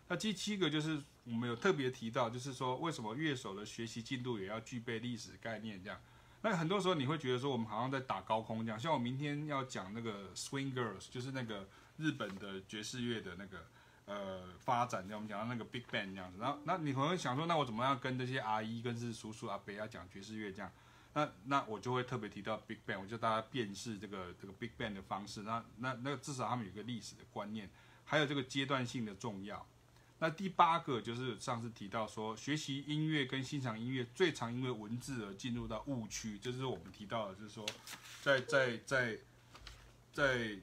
[0.09, 5.97] 那第七个就是我们有特别提到，就是说为什么乐手的学习进度也要具备历史概念这样。
[6.41, 13.65] 那很多时候你会觉得说我们好像在打高空这样，像我明天要讲那个 Swing Girls，就是那个日本的爵士乐的那个
[14.05, 20.71] 呃发展，那我们讲到那个 Big Band 这样子，然后那你可能会想说，那我怎么样跟这些阿姨跟是叔叔阿伯要讲爵士乐这样？
[21.13, 27.69] 那那我就会特别提到 Big Band，我就大家辨识这个这个 Big Band 的方式，那那那至少他们有个历史的观念，
[28.05, 29.67] 还有这个阶段性的重要。
[30.19, 37.65] 那第八个就是上次提到说，学习音乐跟欣赏音乐最常因为文字而进入到误区，就是我们提到的，就是说，
[38.21, 39.17] 在在在
[40.11, 40.57] 在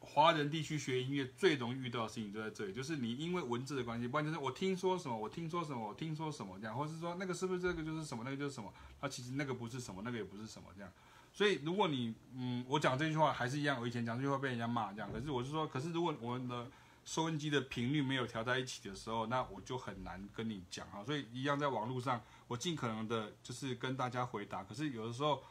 [0.00, 10.92] 华人地区学音乐最容易遇到的事情就在这里，就是你因为文字的关系，不然就是我听说什么，我听说什么，我听说什么这样，或是说那个是不是这个就是什么，那个就是什么，那其实那个不是什么，那个也不是什么这样。
[11.32, 16.70] 所以如果你嗯，我讲这句话还是一样，我以前讲这句话被人家骂这样，可是我是说，可是如果我们的
[17.04, 21.04] 收音机的频率没有调在一起的时候，那我就很难跟你讲哈。
[21.04, 24.62] 所以一样在网络上，我尽可能的就是跟大家回答。
[24.62, 25.42] 可是有的时候，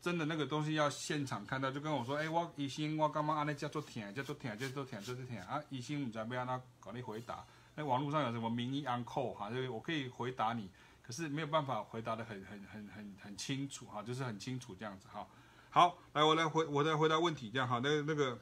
[0.00, 5.60] 真的那个东西要现场看到，就跟我说，哎、我医生我干嘛按那叫做舔，叫做舔，叫做舔，叫做舔啊？
[5.70, 7.44] 医生你在不要他搞你回答。
[7.74, 10.70] 那网络上有什么名医 uncle 哈，就是我可以回答你，
[11.02, 15.26] 可是没有办法回答的很很很很很清楚哈，就是很清楚这样子哈。
[15.70, 18.40] 好，来我来回我来回答问题这样哈，那个那个。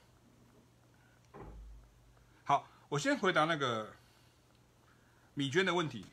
[2.51, 3.93] 好我先回答那个
[5.35, 6.05] 米娟的问题，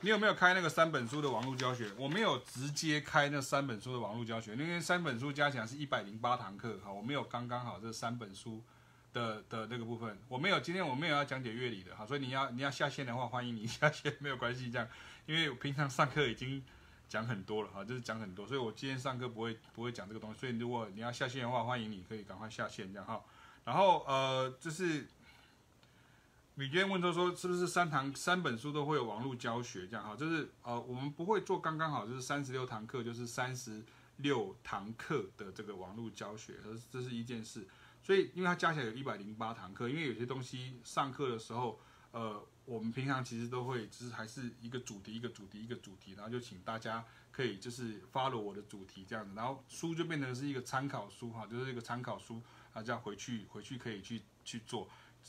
[0.00, 1.88] 你有没有开那个三本书的网络教学？
[1.96, 8.60] 我没有直接开那三本书的网络教学，因为三本书加起来是一百零八堂课，哈，我没有刚刚好这三本书
[9.12, 14.88] 的的那个部分，我没有，今天我没有要讲解乐理的，哈，所以你要你要下线的话，欢迎你 下线，没有关系，这样，
[15.24, 16.60] 因为我平常上课已经
[17.08, 23.06] 讲很多了，哈，就是讲很多，所以我今天上课不会不会讲这个东西，所以如果你要下线的话，欢迎你可以赶快下线，这样。
[23.06, 23.22] 哈，
[23.64, 25.06] 然后呃就是。
[26.60, 30.14] 米娟问他说：“是不是三堂三本书都会有网络教学这样哈？
[30.14, 33.82] 就是呃，我们不会做刚刚好，就是三十六堂课，就是三十
[34.18, 36.56] 六堂课的这个网络教学，
[36.90, 37.66] 这是一件事。
[38.02, 41.80] 所以，因为它加起来有一百零八堂课，因为有些东西上课的时候，
[42.10, 47.02] 呃，我们平常其实都会，就是还是一个主题一个主题一个主题，然后就请大家
[47.32, 52.42] 可以就是 follow 我的主题这样子，然后书就变成是一个参考书哈，就是一个参考书
[52.74, 54.86] 啊，这样回去回去可以去去做。”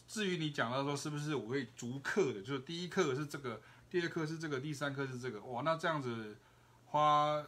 [0.08, 6.38] 至于你讲到说是不是我会逐课的，就是第一课是这个，第二课是这个，第三课是这个，哇，那这样子
[6.88, 7.46] 花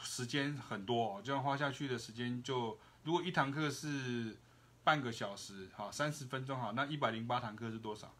[0.00, 4.36] 时间很多哦，这样花下去的时间就，如果一堂课是
[4.82, 8.14] 半个小时，好，三十分钟，好，那一百零八堂课是多少？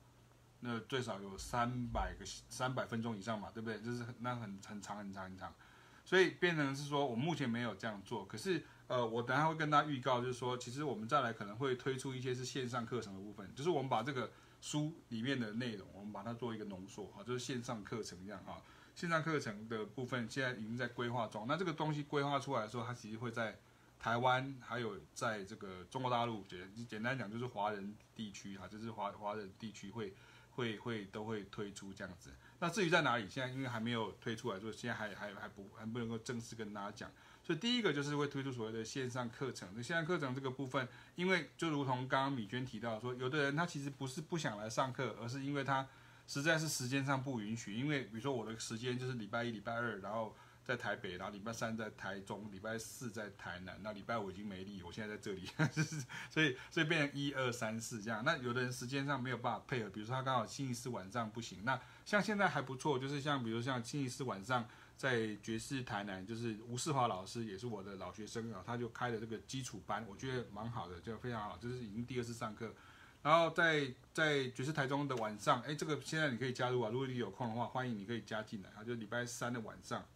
[0.60, 3.80] 那最少有三百个三百分钟以上嘛，对不对？
[3.80, 5.54] 就是那很很长很长很长，
[6.04, 8.64] 所以变成是说我目前没有这样做，可是。
[8.88, 14.30] 呃，我等下会跟大家预告，就是说，其实我们再来可能会推出一些是线上课程的部分，就是我们把这个
[14.60, 18.62] 书里面的内容，我们把它做一个浓缩，啊，就是线上课程一样啊。
[18.94, 23.58] 线上课程的部分现在已经在规划中，那这个东西规划出来的时候，它其实会在
[23.98, 30.14] 台湾，还有在这个中国大陆，简简单讲就是华人地区哈，就是华华人地区会
[30.52, 32.30] 会会都会推出这样子。
[32.60, 37.10] 那至于在哪里，现在因为还没有推出来，所以现在还还还不还不能够正式跟大家讲。
[37.46, 39.68] 所以第一个就是会推出所谓的线上课程。
[39.76, 45.86] 那线上课程这个部分，因为就如同刚刚米娟提到说，有的人他其实不是不想来上课，而是因为他
[46.26, 47.72] 实在是时间上不允许。
[47.72, 50.34] 因为比如说我的时间就是礼拜一、礼拜二，然后
[50.64, 55.48] 在台北，然后礼拜三在台中，礼拜四在台南，那礼拜五已经没力，我现在在这里，
[56.28, 58.24] 所以所以变成一二三四这样。
[58.24, 61.64] 那有的人时间上没有办法配合，比如说他刚好星期四晚上不行。
[61.64, 64.66] 那像现在还不错，就是像比如像星期四晚上。
[64.96, 72.74] 在爵士台南，就是吴世华老师也是我的老学生啊，他就开了这个基础班，我觉得蛮好的，就非常好，就是已经第二次上课。
[73.22, 80.06] 然后在在爵士台中的晚上，哎，这个现在你可以加入啊，如果你有空的话，欢迎你可以加进来啊，就礼拜三的晚上，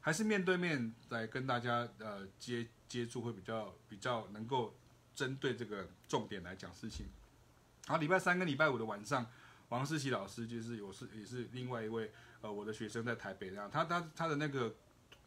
[0.00, 4.74] 还是面对面来跟大家呃接接触会比较比较能够
[5.14, 7.06] 针对这个重点来讲事情。
[7.86, 9.26] 然后，礼拜三跟礼拜五的晚上，
[9.70, 12.12] 王思琪老师就是有是也是另外一位
[12.42, 14.74] 呃我的学生在台北这样，他他他的那个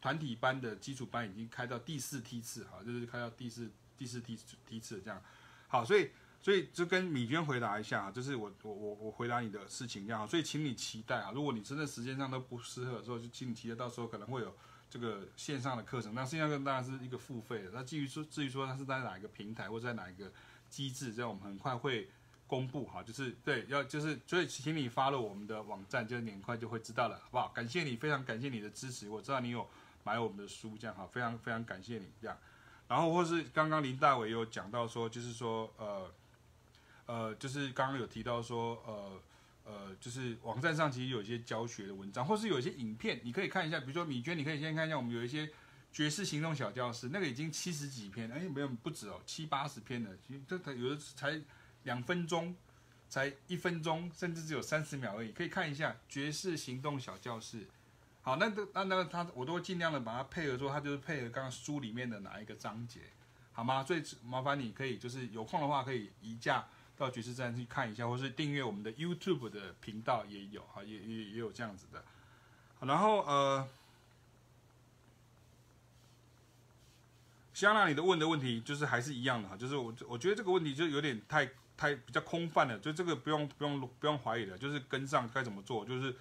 [0.00, 5.20] 团体班的基础班已经开到第四梯次哈，就是开到第四第四梯梯次这样。
[5.66, 6.10] 好，所以。
[6.38, 14.54] 所以就跟米娟回答一下，就是我我我我回答你的事情这样，所以请你期待啊，如果你真的时间上都不适合的时候，就请你期待到时候可能会有
[14.88, 16.14] 这个线上的课程。
[16.14, 20.30] 那线上课当然是一个付费的，那至于说至于说它是在哪一个平台或在哪一个
[20.68, 22.08] 机制，这样我们很快会
[22.46, 27.48] 公布哈，就是对要就是所以请你发了我们的网站，就很快就会知道了，好不好？
[27.48, 29.68] 感谢你，非常感谢你的支持，我知道你有
[30.04, 32.36] 买我们的书，这样哈，非常非常感谢你这样。
[32.88, 36.10] 然后或是刚刚林大伟有讲到说，就是说呃。
[37.08, 39.22] 呃，就是刚刚有提到说，呃，
[39.62, 43.78] 呃，就是网站上其实有一些教学的文章，或是有一些影片，你可以看一下。
[43.78, 45.48] 比如说米娟，你可以先看一下，我们有一些
[45.92, 50.10] 爵士行动小教室，那个已经七十几篇，哎，没有不止哦，七八十篇了。
[50.26, 51.40] 其实这有的才
[51.86, 52.54] 两分钟，
[53.08, 57.66] 才一分钟，甚至只有三十秒而已，可以看一下爵士行动小教室。
[58.20, 63.00] 好，那那那那他，我都尽量的把它配合说，它就是配合刚刚书里面的哪一个章节，
[63.54, 63.82] 好吗？
[63.82, 66.68] 所以麻烦你可以就是有空的话可以移驾。
[66.98, 72.02] 到爵士站去看一下，或是订阅我们的 YouTube 的频道也有哈，也也也有这样子的。
[72.80, 73.68] 然后呃，
[77.52, 86.14] 香娜，你的问的问题就是还是一样的哈，就是我我觉得这个问题就有点太太比较空泛了，就这个不用不用不用怀疑的，就是跟上该怎么做，就是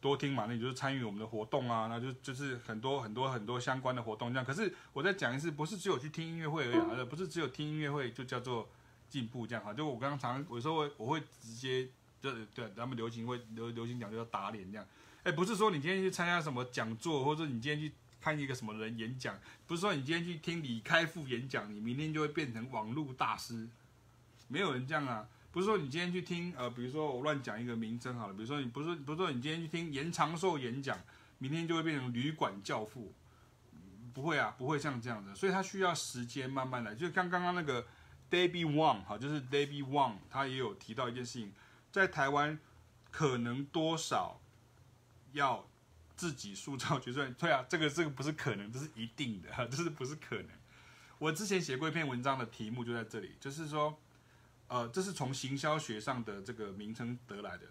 [0.00, 4.44] 多听嘛，那你就是参与我们的活动啊，那就就是很多很多很多相关的活动这样。
[4.44, 8.68] 可是我再讲一次，不是只有去听音乐会而已，而不是只有听音乐会就叫做。
[9.12, 11.86] 进步这样哈，就我刚刚常有时候会我会直接
[12.18, 14.86] 就对咱们流行会流流行讲就叫打脸这样，
[15.22, 17.92] 哎，不是说你今天去参加什么讲座，或者你今天去
[18.22, 23.68] 看一个什么人演讲，不是说你今天去听李开复演讲，你明天就会变成网络大师，
[24.48, 30.98] 没有人这样啊，不是说你今天去听呃，比如说我乱讲一个名称好了，比如说你不是不是说你今天去听严长寿演讲，
[31.38, 33.12] 明天就会变成旅馆教父，
[34.12, 37.86] 不会啊，不会像这样子，所以他需要时间慢慢来，就像刚刚那个。
[38.32, 41.52] David Wang，好，就是 David Wang，他也有提到一件事情，
[41.90, 42.58] 在台湾
[43.10, 44.40] 可能多少
[45.34, 45.68] 要
[46.16, 47.28] 自己塑造角色。
[47.32, 50.48] 对啊，这个这个不是可能，这是一定的， 这是不是可能？
[51.18, 54.00] 我之前写过一篇文章的题目就在这里，就是说，
[54.72, 57.66] 呃，这是从行销学上的这个名称得来的。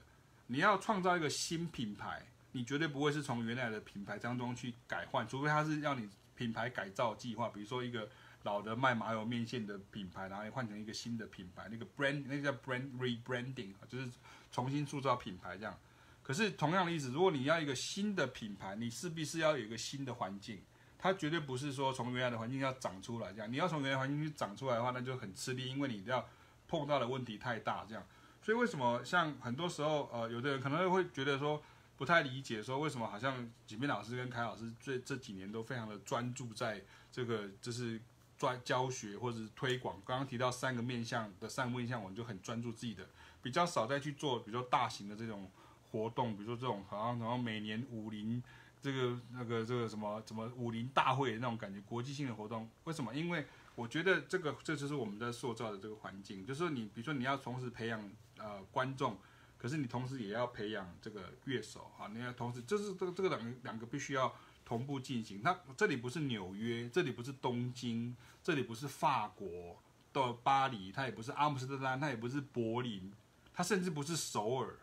[0.47, 8.08] 你要创造一个新品牌，你绝对不会是从原来的品牌当中去改换，除非它是要你品牌改造计划，比如说一个。
[8.43, 14.10] 老的卖麻油面线的品牌，然后换成一个新的品牌，那个 brand 那个叫 brand rebranding，就是
[14.52, 15.78] 重新塑造品牌这样。
[16.24, 20.60] 可是同样的意思，如果你要一个新的品牌，你势必是要有一个新的环境，
[20.97, 23.52] 它绝对不是说从原来的环境要长出来这样。
[23.52, 26.28] 你要从原来环境去长出来的话，那就很吃力，因为你要
[26.72, 28.02] 碰到的问题太大这样。
[28.42, 31.62] 所以为什么像很多时候，呃，有的人可能会觉得说
[31.98, 38.00] 不太理解，说为什么好像景斌老师跟凯老师这这几年都非常的专注在这个就是。
[38.42, 43.08] 专教学或者是推广，刚刚提到三个面向的三个面向，我们就很专注自己的，
[43.40, 45.48] 比较少再去做，比如说大型的这种
[45.92, 48.42] 活动，比如说这种好像然后每年武林
[48.82, 53.14] 这个那个这个什么什么武林大会那种感觉，国际性的活动，为什么？
[53.14, 53.46] 因为
[53.82, 59.18] 我觉得这个这就是我们在塑造的这个环境，就是说你比如说你要同时培养呃观众，
[59.58, 64.34] 可是你同时也要培养这个乐手啊，你要同时就是这个这个两两个必须要。
[64.64, 69.78] 同步进行，那这里不是纽约，这里不是东京，这里不是法国
[70.14, 73.12] 的巴黎，它也不是阿姆斯特丹，它也不是柏林，
[73.54, 74.78] 它甚至不是首尔。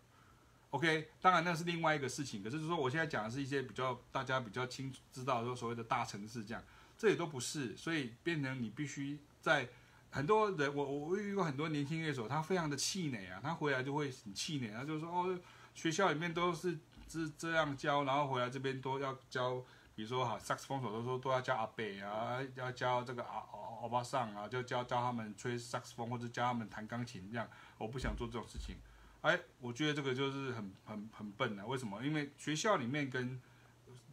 [0.71, 2.43] OK，当然那是另外一个事情。
[2.43, 6.63] 可是说我现在讲的是一些比较大家比较清楚知道，说所谓的大城市这样，
[6.99, 9.69] 这也都不是，所以变成你必须在
[10.11, 15.39] 很多人，我我遇过很多年轻乐手，他非常的气馁啊，他回来就会很气馁，他就说哦，
[15.75, 16.77] 学校里面都是
[17.09, 19.65] 这这样教，然后回来这边都要教。
[19.95, 23.41] 比如说哈，萨克斯风手都说都要教阿贝啊，要教这个阿
[23.83, 27.49] 欧巴桑啊，就教教他们吹萨克斯风或者教他们弹钢琴这样。
[27.79, 28.77] 我不想做这种事情，
[29.23, 31.67] 哎，我觉得这个就是很很很笨啊。
[31.67, 32.01] 为什么？
[32.05, 33.41] 因为学校里面跟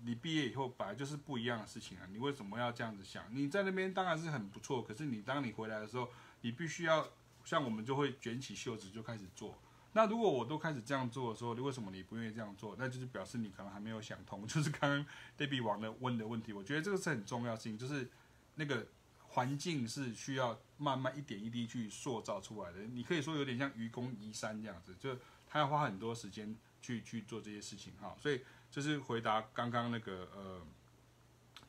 [0.06, 2.08] 你毕业以后本来就是不一样的事情啊。
[2.12, 3.26] 你为什么要这样子想？
[3.32, 6.08] 你在那边当然是很不错，可是你当你回来的时候，
[6.42, 7.10] 你必须要
[7.44, 9.58] 像我们就会卷起袖子就开始做。
[9.94, 12.76] 那如果我都开始这样做的时候，你为什么你不愿意这样做？
[12.78, 14.46] 那就是表示你可能还没有想通。
[14.48, 15.06] 就是刚刚
[15.38, 18.10] Debbie 王的问的问题，我觉得这个是很重要性，就是
[18.56, 18.86] 那个
[19.20, 22.80] 环境是需要慢慢一点一滴去塑造出来的。
[22.82, 28.14] 你可以说有点像愚公移山这样子，就他要花很多时间去去做这些事情哈。
[28.20, 28.42] 所以
[28.76, 30.62] 就是回答刚刚那个呃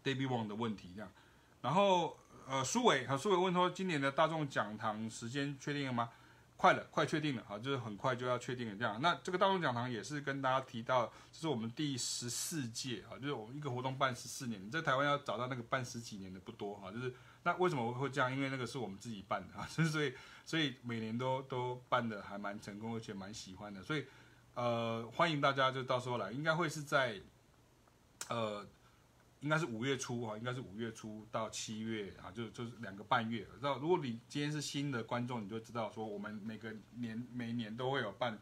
[0.03, 1.09] David Wong 的问题这样。
[1.63, 6.11] 然后呃，苏伟和苏伟问说，今年的大众讲堂时间确定了吗？
[6.57, 9.01] 快了，快确定了啊，就是很快就要确定了这样。
[9.01, 18.35] 那这个大众讲堂也是跟大家提到，这是我们第十四届啊，就是我们一个活动办十四年，在台湾要找到那个办十几年的不多啊，就是那为什么会这样？
[18.35, 20.13] 因为那个是我们自己办的啊，所以
[20.45, 24.05] 所以每年都都办的还蛮成功，而且蛮喜欢的，所以
[24.57, 27.21] 呃欢迎大家就到时候来，应该会是在
[28.29, 28.67] 呃。
[29.41, 33.45] 应该是五月初啊，应该是五月初到七月啊，就就是两个半月。
[33.45, 38.37] 知道，如果你今天是新的观众，你就知道说，我们每个年每年都会有办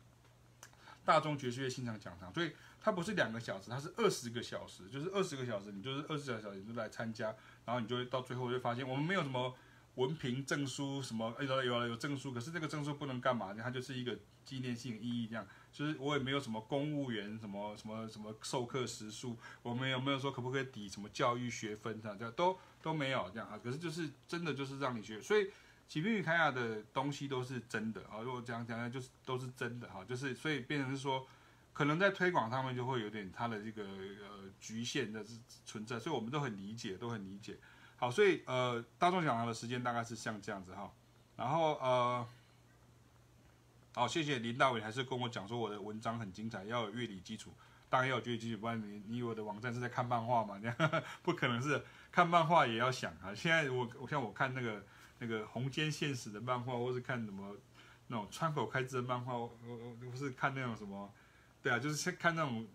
[1.04, 7.34] 大众爵士乐欣赏讲堂，所以它不是两个小时，它是二十个小时，就是二十个小时，你就是二十个小时你就来参加，
[7.66, 9.52] 然后你就会到最后就发现，我们没有什么
[9.96, 13.52] 文凭证书什么，哎有了有了有证书，可是这个证书不能干嘛？
[13.52, 15.46] 它就是一个纪念性意义这样。
[15.74, 23.58] 就是我也没有什么公务员什么什么什么授课时数，我们有没有说可不可以抵什么教育学分这样，这样都都没有这样啊。
[23.60, 25.50] 可是就是真的就是让你学，所以
[25.88, 28.20] 启明与凯雅的东西都是真的啊。
[28.22, 31.26] 如果这样讲呢，就是都是真的哈，就是所以变成是说，
[31.72, 35.26] 可能在推广上面就会有点它的这个呃局限的
[35.66, 37.58] 存在，所以我们都很理解，都很理解。
[37.96, 40.92] 好，所以呃大众讲堂的时间大概是像这样子哈，
[41.36, 42.24] 然后呃。
[43.96, 47.54] 好，谢谢林大伟，还是跟我讲说我的文章很精彩，要有乐理基础，
[47.88, 50.58] 当然要有乐理基础，不然你你以为我的网站是在看漫画吗？
[50.60, 51.80] 这 样不可能是
[52.10, 53.32] 看漫画也要想啊。
[53.32, 54.84] 现在我我像我看那个
[55.20, 57.54] 那个红间现实的漫画，或是看什么
[58.08, 61.08] 那种川口开支的漫画，我我不是看那种什么，
[61.62, 62.66] 对啊，就是看那种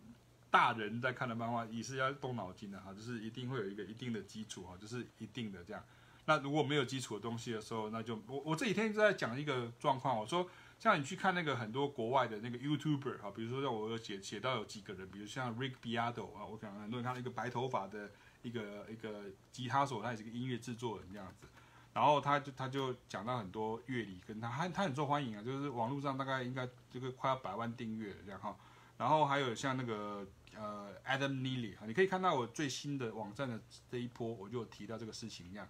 [0.49, 5.84] 大人在看的漫画，也是要动脑筋的哈，就是一定会有一个一定的基础哈，就是一定的这样。
[6.24, 10.49] 那如果没有基础的东西的时候，那就我我这几天就在讲一个状况，我说。
[10.80, 18.09] 像你去看那个很多国外的那个 YouTuber 啊，比如说像我有写写到有几个人，比如像 Rick Beato 啊，我可能很多人看到一个白头发的
[18.43, 21.47] 一个一个吉他手，他也是个音乐制作人这样子，
[21.91, 28.55] 然后他就他就讲到很多乐理，跟他他他很受欢迎啊，就是网络上大概应该这个快要百万订阅这样哈，
[28.97, 30.25] 然后还有像那个
[30.55, 33.61] 呃 Adam Neely 啊，你可以看到我最新的网站的
[33.91, 35.67] 这一波，我就有提到这个事情这样，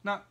[0.00, 0.22] 那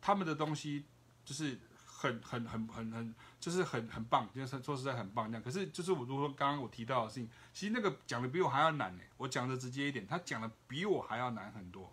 [0.00, 0.84] 他们的东西
[1.24, 1.60] 就是。
[2.00, 5.42] 很很很很很，就是很很棒，就是说实在很棒这样。
[5.42, 9.02] 可是就是我如果说刚刚我提到的事情，其实那个讲的比我还要难呢。
[9.16, 11.92] 我讲的直接一点，他讲的比我还要难很多。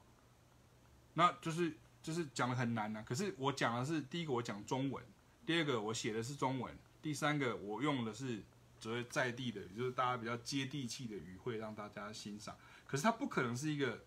[1.13, 3.03] 那就是就是讲的很难呢。
[3.07, 5.03] 可是我讲的是第一个，我讲中文；
[5.45, 8.41] 第二个，我写的是中文；第三个，我用的是
[8.79, 12.55] 所谓在地的，就是大家比较接地气的语汇让大家欣赏。
[12.87, 14.03] 可是它不可能是一个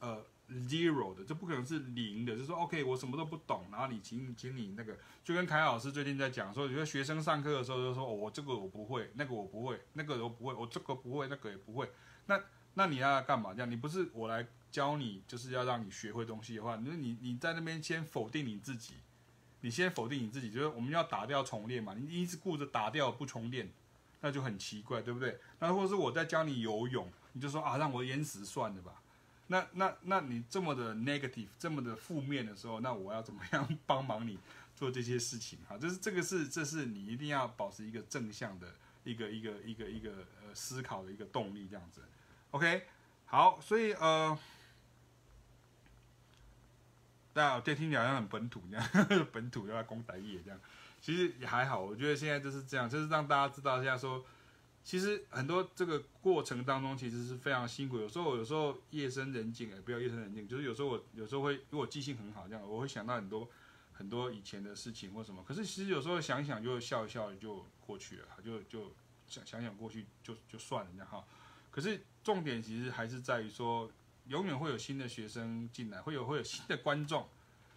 [0.00, 0.24] 呃。
[0.48, 11.90] Zero 的，这不可能是零的，就是说 OK，我什么都不懂，然后你请请你那个，就跟凯老师最近在讲说，有些学生上课的时候就说，哦，我这个我不会，那个我不会，那个我不会，我这个不会，那个也不会，
[12.26, 12.40] 那
[12.74, 13.52] 那你要干嘛？
[13.54, 18.94] 这样你不是我来教你，就是要让你学会东西的话，那你你在那边先否定你自己，
[19.62, 23.68] 你先否定你自己，就是我们要打掉重练嘛，你一直顾着打掉不重练，
[24.20, 25.40] 那就很奇怪，对不对？
[25.58, 29.02] 那或者是我在教你游泳，你就说啊，让我淹死算了吧。
[29.48, 34.38] 那那那你这么的 negative，这么的负面的时候，那我要怎么样 帮忙你
[34.74, 35.58] 做这些事情？
[35.68, 40.10] 哈，就是这个是这是你一定要保持一个正向的一个一个一个一个
[40.42, 42.02] 呃思考的一个动力这样子。
[42.50, 42.86] OK，
[43.26, 44.36] 好，所以呃，
[47.32, 50.60] 大家听起来好像很本土这样， 本土要攻台语这样，
[51.00, 54.24] 其实也还好，我觉得现在就是这样，就是让大家知道一下说。
[54.86, 57.98] 其实很多这个过程当中，其实是非常辛苦。
[57.98, 63.50] 有时候，有时候夜深人静，哎，不要夜深人静，就是有时候我有时候会，如果记性很好，这样我会想到很多
[63.92, 65.42] 很多以前的事情或什么。
[65.42, 68.92] 可是其实有时候想想，就笑一笑就过去了，就就
[69.26, 71.24] 想想想过去就就算了这样哈。
[71.72, 73.90] 可是重点其实还是在于说，
[74.28, 77.28] 永远会有新的学生进来，会有会有新的观众，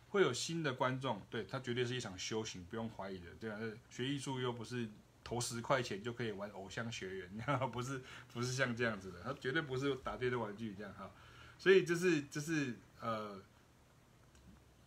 [0.09, 1.19] 会有新的观众。
[1.27, 3.31] 对，它绝对是一场修行，不用怀疑的。
[3.39, 3.59] 对啊，
[3.89, 4.87] 学艺术又不是。
[5.29, 7.29] 投十块钱就可以玩偶像学员，
[7.71, 8.01] 不是
[8.33, 11.11] 不是像这样子的，他绝对不是打对的玩具这样哈，
[11.59, 13.39] 所以就是就是呃，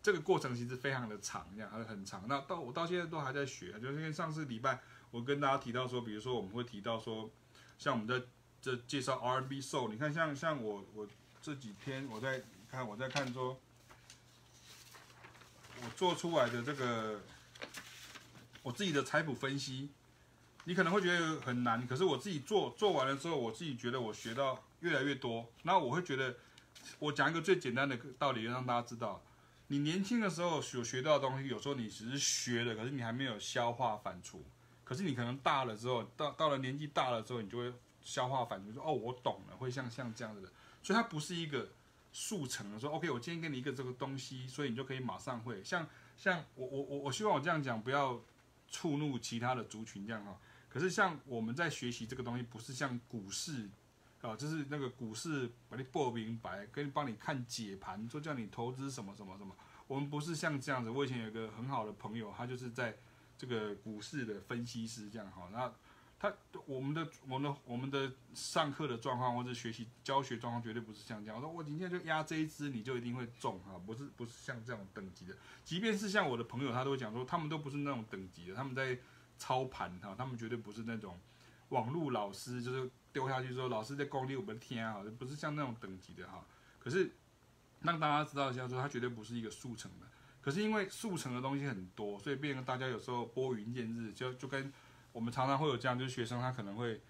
[0.02, 2.24] 这个过程其实非常的长，这样还很长。
[2.26, 4.80] 那到我到现在都还在学，就是因为上次礼拜
[5.12, 7.30] 我跟大家提到说，比如说我们会提到说，
[7.78, 8.26] 像我们在
[8.60, 11.06] 这介绍 R&B Soul，你看像像我我
[11.40, 13.60] 这几天我在看我在看说，
[15.84, 17.20] 我做出来的这个
[18.64, 19.90] 我自己的财谱分析。
[20.64, 25.46] 你可能会觉得很难，可是我自己做做完了之后，我自己觉得我学到越来越多。
[25.64, 26.36] 然后我会觉得，
[26.98, 29.22] 我讲一个最简单的道理，让大家知道，
[29.68, 34.36] 你年轻的时候所学到的东西，有时候你只是学的，可是你还没有消化反刍。
[34.84, 37.72] 可是你可能大了之后，到到了年纪大了之后，你就会
[38.02, 40.48] 消化反刍，说哦，我懂了，会像像这样子的。
[40.82, 41.68] 所以它不是一个
[42.12, 45.62] 速成的，说 OK，我今天给你一个这个东西，所以你就可以马上会。
[45.64, 48.20] 像像我我我我希望我这样讲不要
[48.70, 50.36] 触怒其他的族群这样哈。
[50.72, 53.68] 可是像我们在学习这个东西，不是像股市
[54.22, 59.54] 啊，就是那个股市把你报明白，跟帮你看解盘，说叫你投资什么什么什么。
[59.86, 60.88] 我们不是像这样子。
[60.88, 62.96] 我以前有个很好的朋友，他就是在
[63.36, 65.50] 这个股市的分析师这样哈。
[65.52, 65.70] 那
[66.18, 66.34] 他
[66.64, 71.36] 我们的我们的我们的上课的状况或者学习教学状况绝对不是像这样。
[71.36, 75.36] 我说我今天就压这一支，你就一定会中哈，不是不是像这种等级的。
[75.66, 78.98] 即便是像我的朋友，他都讲说，他们都不是那种等级的，他们在。
[79.42, 81.18] 操盘哈，他们绝对不是那种
[81.70, 86.46] 网络老师，就是丢下去说老师在功力我们天啊，不是像那种等级的哈。
[86.78, 87.10] 可是
[87.80, 90.06] 让大家知道一下，说他绝对不是一个速成的。
[90.40, 94.72] 可是因为速成的东西很多，所以变成大家有时候拨云见日，就就跟
[95.10, 97.00] 我们常常会有这样，就是学生他可能会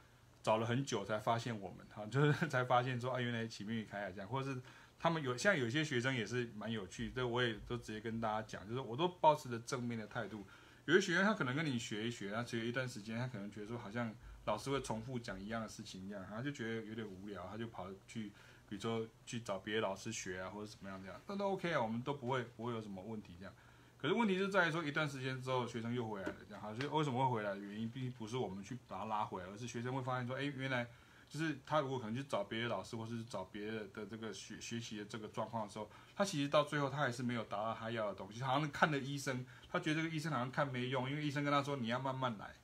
[0.42, 4.62] 找了很久才发现我们哈， 就是才发现说啊，原来启明与凯海这样，或者是
[4.98, 10.46] 他们有像有些学生也是蛮有趣，这我也都直接跟大家讲，就是我都保持着正面的态度。
[10.93, 14.14] 有些学员他可能跟你学一学，他学一段时间，他可能觉得说好像
[14.44, 18.31] 老师会重复讲一样的事情一样，他就觉得有点无聊，他就跑去，
[18.69, 23.55] 比如说去找别的老师学啊，或者怎么样这样，那都 OK 啊，我们都不会不会有什么问题这样。
[23.97, 30.86] 可是问题就在于说，一段时间之后，学生又回来了这样，所以为什么会回来的原因，并不是我们去把他拉回来，而是学生会发现说，哎，原来。
[31.32, 38.42] 就是他如果可能去找别的老师，或是找别的的这个学学习的这个状况的时候，他其实到最后他还是没有达到他要的东西。
[38.42, 42.54] 好像看了医生，他觉得这个医生好像看没用，因为医生跟他说你要慢慢来，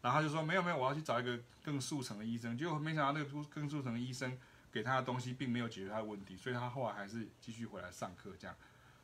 [0.00, 2.56] 然后他就说没有没有，我要去找一个更速成的医生。
[2.56, 4.38] 结果没想到那个更速成的医生
[4.72, 8.56] 给他的东西并没有解决他的问题，所以他后来还是继续回来上课这样。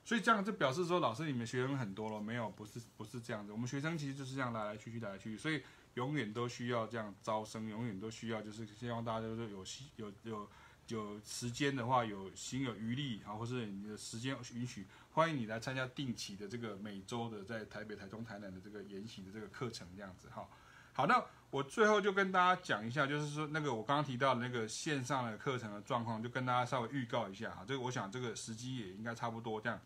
[0.06, 2.48] 所以这样就表示说，老师你们学生很多了没有？
[2.48, 5.62] 不是不是这样子，我们学生其实就是这样来来去去来来去去，所以。
[5.94, 9.64] 永远都需要这样招生，永远都需要，就是希望大家都是有
[9.96, 10.48] 有有
[10.88, 20.48] 有时间的话，有心有余力啊，或是你的时间允许，欢迎你来参加定期的这个每周的在台北、台中、台南的这个研习的这个课程，这样子哈。
[20.94, 27.64] 好，那我最后就跟大家讲一下，就是说那个我刚刚提到的那个线上的课程的状况，就跟大家稍微预告一下哈。
[27.68, 29.78] 这个我想这个时机也应该差不多这样。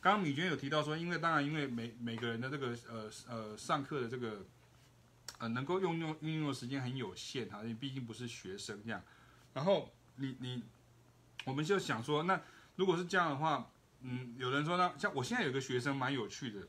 [0.00, 4.42] 刚刚米娟有提到说，因为当然因为每每个人的这个呃呃上课的这个。
[5.40, 9.02] 呃，能够用用运用的时间很有限哈，你毕竟不是学生这样。
[9.54, 10.62] 然后你你，
[11.46, 12.38] 我们就想说，那
[12.76, 13.70] 如果是这样的话，
[14.02, 16.68] 嗯，有人说呢，像我现在有个学生蛮有趣的，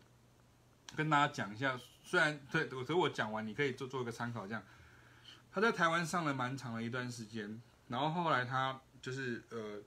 [0.96, 1.78] 跟大家讲一下。
[2.02, 4.48] 虽然对，可是我讲完你可以做做一个参考。
[4.48, 4.64] 这样，
[5.52, 9.82] 他在台湾上了蛮长的一段时间，然后后来他就是呃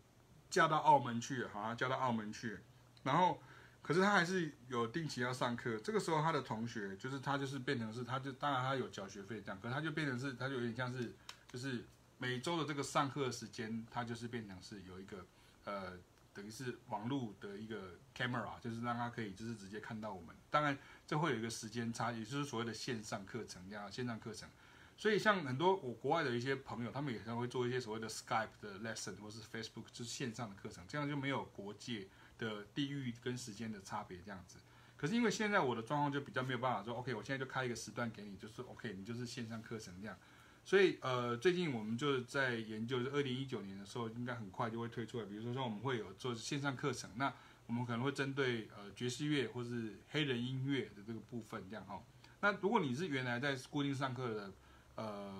[0.50, 2.60] 嫁到澳门去，好像嫁到澳门去，
[3.02, 3.40] 然后。
[3.84, 11.14] 可是他还是有定期要上课，这个时候他的同学就是他就是变成是，他就当然他有缴学费这样，可是他就变成是，他就有点像是，
[11.52, 11.84] 就是
[12.16, 15.26] 每周的这个上课时间，他就是变成是有一个
[15.64, 15.98] 呃，
[16.32, 20.34] 等于是网络的一个 camera，就是让他可以就是直接看到我们。
[20.48, 24.48] 当然这会有一个时间差，也就是所谓的线上课程这样，线上课程。
[24.96, 32.08] 所以像很多我国外的一些朋友，他们也常会做一些所谓的 Skype 的 lesson 或是 Facebook 就是线上的课程，这样就没有国界。
[32.38, 34.58] 的地域跟时间的差别这样子，
[34.96, 40.16] 可是因为现在我的状况就比较没有办法说，OK，我现在就开一个时段给你，就是 OK，你就是线上课程这样，
[40.64, 47.32] 所以呃，最近我们就在研究，是二零一九年的时候应该很快就会推出来，比如说说我们会有做线上课程，那
[47.66, 52.02] 我们可能会针对呃爵士乐或是黑人音乐的这个部分这样哈。
[52.40, 54.52] 那如果你是原来在固定上课的
[54.96, 55.32] 呃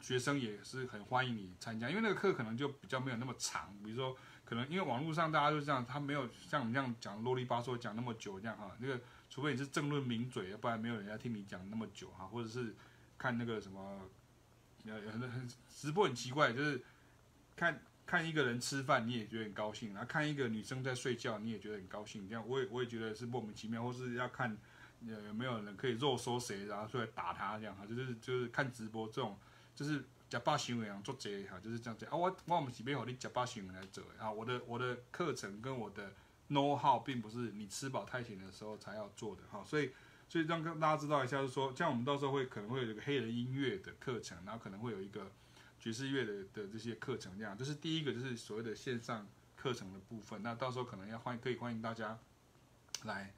[0.00, 4.16] 学生，也是很欢迎你参加，因为那个课可能就比较没有那么长，比如说。
[4.48, 8.74] 可能因为网络上大家都这样，他没有像我们这样讲啰里吧嗦讲那么久这样哈。
[8.78, 8.98] 那个
[9.28, 12.24] 除非你是政论名嘴，不然没有人家听你讲那么久哈。
[12.24, 12.74] 或者是
[13.18, 14.08] 看那个什么，
[14.86, 16.82] 呃，很很直播很奇怪，就是
[17.56, 23.84] 看看一个人吃饭你也觉得很高兴，然后看一个女生在睡觉你也觉得很高兴，这样我也我也觉得是莫名其妙。
[23.84, 24.56] 或是要看
[25.06, 27.84] 呃有没有人可以肉搜谁，然后出来打他这样哈。
[27.84, 29.36] 就是就是看直播这种
[29.74, 30.02] 就是。
[30.28, 32.14] 假巴行为啊，做这哈，就是这样子啊。
[32.14, 34.30] 我我们是没有你假巴行为来做啊。
[34.30, 36.12] 我的我的课程跟我的
[36.50, 39.64] know how 并不是你吃饱太闲的时候才要做的哈。
[39.64, 39.90] 所以
[40.28, 45.32] 所以让跟大家知道一下，就是说，像我们到时候会可能会有一个黑人音乐的课程，然后可能会有一个
[45.80, 47.56] 爵士乐的的这些课程，这样。
[47.56, 49.26] 这是第一个，就是所谓的线上
[49.56, 50.42] 课程的部分。
[50.42, 52.18] 那到时候可能要欢，可以欢迎大家
[53.04, 53.32] 来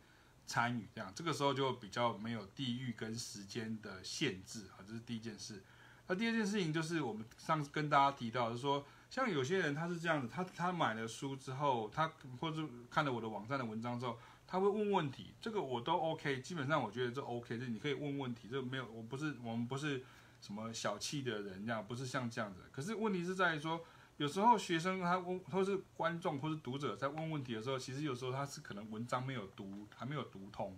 [0.48, 1.12] 参与，这样。
[1.14, 5.62] 这个时候就比较没有地域跟时间的限制啊，这是第一件事。
[6.10, 12.10] 那第二件事情就是我们上次跟大家提到，就是说，像有些人他是这样子，他他买了书之后，他
[12.40, 20.02] 或者看了我的网站的文章之后，他会问问题，这个我都 OK，基本上我觉得这 OK，就你可以问问题，这没有，我不是我们不是
[20.40, 22.62] 什么小气的人这样，不是像这样子。
[22.72, 23.80] 可是问题是在于说，
[24.16, 30.76] 有时候学生他问，或是观众或是读者在问问题的时候，其实有时候他是可能文章没有读，还没有读通，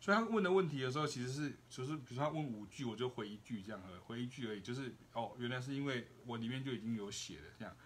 [0.00, 7.76] 所以他问的问题的时候，其实是就是比如说他问五句，我就回一句这样，回一句而已，就是哦，原来是因为我里面就已经有写了这样。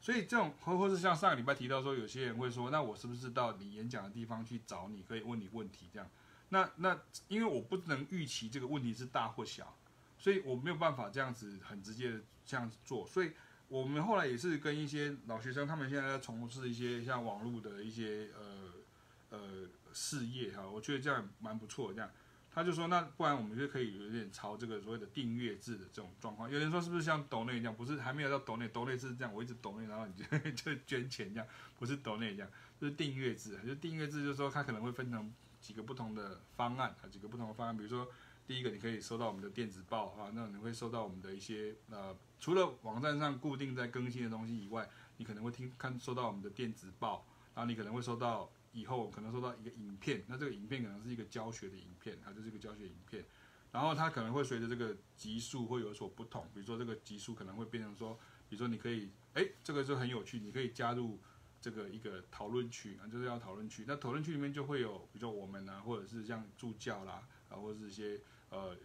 [0.00, 6.10] 所以这种或或是像上个礼拜提到说，有些人会说，那我是不是到你演讲的地方去找你，可以问你问题这样？
[6.48, 9.74] 那那因为我不能预期这个问题是大或小，
[10.18, 13.06] 所以我没有办法这样子很直接的这样子做。
[13.06, 13.30] 所以
[13.68, 22.10] 我们后来也是跟一些老学生，他们现在在从事一些像网络的一些呃呃事业哈，我觉得这样蛮不错这样。
[22.54, 26.50] 他就说，那不然我们就可以有点朝这个所谓的订阅制的这种状况。
[26.50, 27.74] 有人说是不是像抖内一样？
[27.74, 30.24] 不是，还没有到抖内，抖内是这样，我一直抖内，然后你就
[30.74, 31.48] 就捐钱这样，
[31.78, 33.58] 不是抖内这样，就是订阅制。
[33.66, 35.32] 就订阅制就是说，它可能会分成
[35.62, 37.74] 几个不同的方案啊，几个不同的方案。
[37.74, 38.06] 比如说，
[38.46, 44.86] 第一个你可以收到我们的电子报啊，那你会收到我们的一些呃，除了网站上固定在更新的东西以外，
[45.16, 47.24] 你可能会听看收到我们的电子报，
[47.54, 48.52] 然后你可能会收到。
[48.72, 53.24] 以后可能收到一个影片，那这个影片可能是一个教学的影片，它就是一个教学影片，
[53.70, 58.18] 然后它可能会随着这个集数会有所不同，比如说这个集数可能会变成说，
[58.48, 61.20] 比如说你可以，哎，这个就很有趣，你可以加入
[61.60, 68.20] 这个一个讨论区啊，就是要讨论区，那讨论区里面就会有，比如说我们啊，或者是像助教啦，啊，或者是一些
[68.50, 68.76] 呃，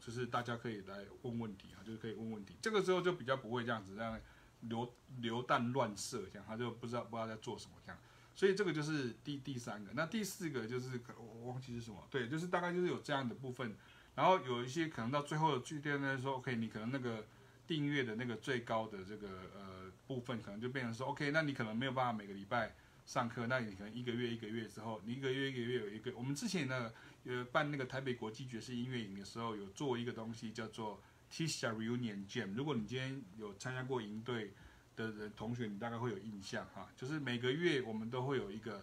[0.00, 4.20] 就是大家可以来问问题啊，就是可以问问题，这个时候就比较不会这样子这样
[4.60, 7.98] 流流弹乱射这样，他就不知道不知道在做什么这样。
[8.36, 13.74] 所以这个就是第第三个，那第四个就是我忘记是什么，对，就是大概就是有这样的部分，
[14.14, 17.26] 然后有一些可能到最后的句点呢说，OK，你可能那个
[17.66, 19.26] 订阅的那个最高的这个
[19.56, 22.74] 呃部分，可能就变成说，OK，那你可能没有办法每个礼拜
[23.06, 26.92] 上课，那你可能一个月一个月之后，你一个月一个月有一个，我们之前呢
[27.24, 31.02] 呃办那个台北国际爵士音乐营的时候，有做一个东西叫做
[31.32, 34.52] Tisha reunion Jam，如果你今天有参加过营队。
[34.96, 38.82] 的人同学，你大概会有印象哈，就是每个月我们都会有一个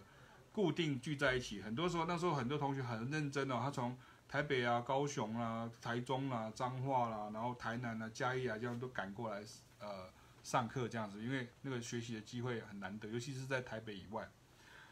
[0.52, 1.60] 固定聚在一起。
[1.60, 9.44] 很多时候那时候很多同学很认真哦，他从台北啊、高雄啊、台中啊、彰化啦，然后台南啊、嘉义啊这样都赶过来
[9.80, 10.08] 呃
[10.44, 14.30] 上课这样子，因为那个学习的机会很难得，尤其是在台北以外。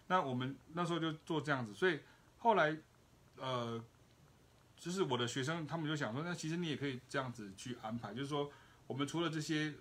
[0.09, 2.01] 那我们那时候就做这样子，所以
[2.39, 2.77] 后来
[3.37, 3.83] 呃，
[4.77, 8.51] 就是我的学生他们就想说，那其实你也可以这样子去安排，就是说
[8.89, 9.73] 我们除了这些。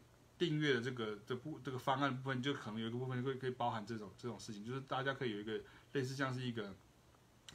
[0.42, 5.62] 订阅的这个这部这个方案部分，就可能有一个部分会可以包含这种这种事情，就是大家可以有一个
[5.94, 6.74] 类似像是一个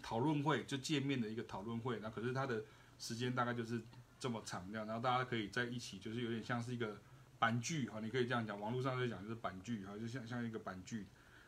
[0.01, 1.99] 讨论会，就见面的一个讨论会。
[1.99, 2.63] 那可是它的
[2.97, 3.83] 时间大概就是
[4.21, 6.97] 这么长这样，然后大家可以在一起，就是有点像是一个
[7.41, 11.07] 板剧哈，你可以这样讲，网络上在讲就是板剧哈，就像像一个板剧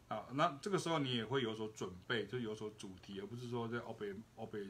[0.09, 0.27] 啊。
[0.32, 4.66] 那这个时候你也会有所准备，就有所主题，而不是说在欧北欧北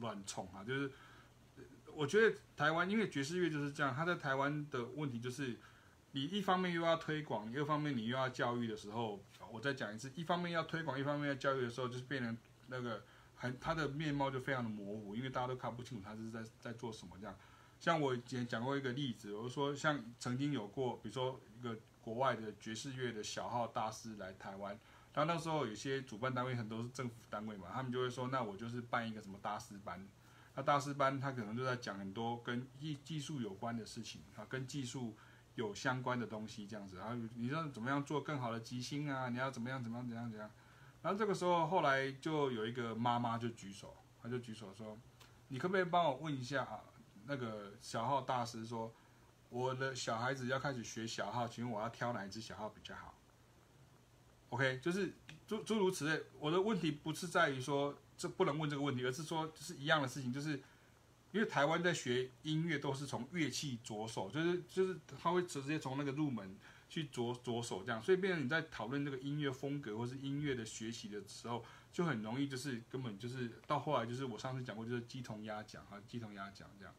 [0.00, 0.64] 乱冲啊。
[0.64, 0.90] 就是
[1.94, 5.56] 我觉得台湾因为爵士乐就是这样，它在台湾的问题就是。
[6.12, 9.22] 你一方面又要推广，一方面你又要教育的时候，
[9.52, 12.36] 我再讲一次，一方面要推广，一方面要教育的时候，就是变成
[12.68, 13.04] 那个
[13.36, 17.36] 很他的面貌就非常的模糊，因为大家都看不清楚他是在在做什么这样。
[17.78, 24.76] 像我以前讲过一个例子，我说像曾经有过，比如说一个国外的爵士乐的小号大师来台湾，
[25.12, 30.08] 然后那时候有些主办单位很多是政府单位嘛，他们就会说，那我就是办一个什么大师班，
[30.56, 35.14] 那大师班他可能就在讲很多跟技技术有关的事情啊，跟技术。
[35.58, 39.28] 有相关的东西这样子，然后你要怎么样做更好的即兴啊？
[39.28, 40.48] 你要怎么样怎么样怎样怎样？
[41.02, 44.96] 然后这个时候后来就有一个妈妈就举手，她就举手说
[45.48, 46.80] ：“你可不可以帮我问一下啊？
[47.26, 48.94] 那个小号大师说，
[49.48, 53.12] 我的小孩子要开始学小号，请问我要挑哪一支小号比较好
[54.50, 55.12] ？”OK，就是
[55.48, 56.22] 诸诸如此类。
[56.38, 60.62] 我的问题不是在于说这不能问这个问题，而是说就是一样的事情，就是。
[61.32, 66.56] 因为台湾在学音乐都是从乐器着手，就是就是他会直接从那个入门
[66.88, 76.94] 去着着手这样，所以变成你在讨论这个音乐风格或是音乐的学习的时候，就很容易就是根本就是到后来就是我上次讲过就是鸡同鸭讲啊，鸡同鸭讲这样。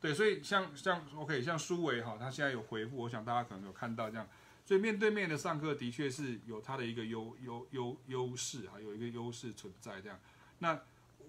[0.00, 4.28] 对，所以像像 OK 像苏维哈，他现在有回复，我想大家可能有看到这样，
[4.64, 10.18] 所以面对面的上课的确是有它的一个优优优优势啊，有一个优势存在这样。
[10.58, 10.78] 那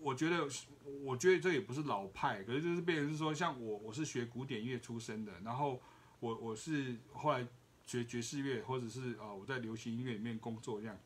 [0.04, 0.46] 我觉得，
[1.06, 5.82] 我觉得这也不是老派，可是就是变成是说，像我，我是学古典乐出身的，然后
[6.20, 7.48] 我我是后来
[7.86, 11.00] 学爵士乐，或者是啊我在流行音乐里面工作这样。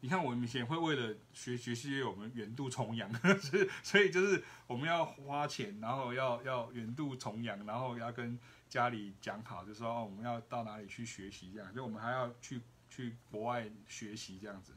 [0.00, 8.38] 你看我们以前会为了学爵士乐，我们远渡重洋， 所以所以就是我们要花钱，然后要要远渡重洋，然后要跟
[8.70, 14.72] 家里讲好，就说我们要到哪里去学习这样，就我们还要去去国外学习这样子，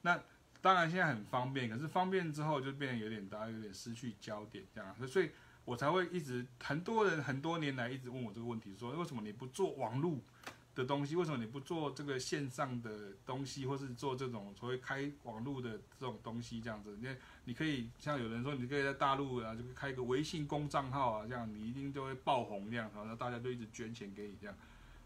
[0.00, 0.18] 那。
[0.60, 5.30] 当然现在很方便，可是方便之后就变得有点大家有点失去焦点这样，所以
[5.64, 10.18] 我才会一直很多人很多年来一直问我这个问题，说为什么你不做网络
[10.74, 16.96] 的东西，为什么你不做这个线上的东西，或是做这种所谓开网络的这种东西这样子？
[17.00, 24.56] 因为你可以像有人说，你可以在大陆啊，就开一个微信公账号啊，这样你一定就会爆红这样，然后大家就一直捐钱给你这样。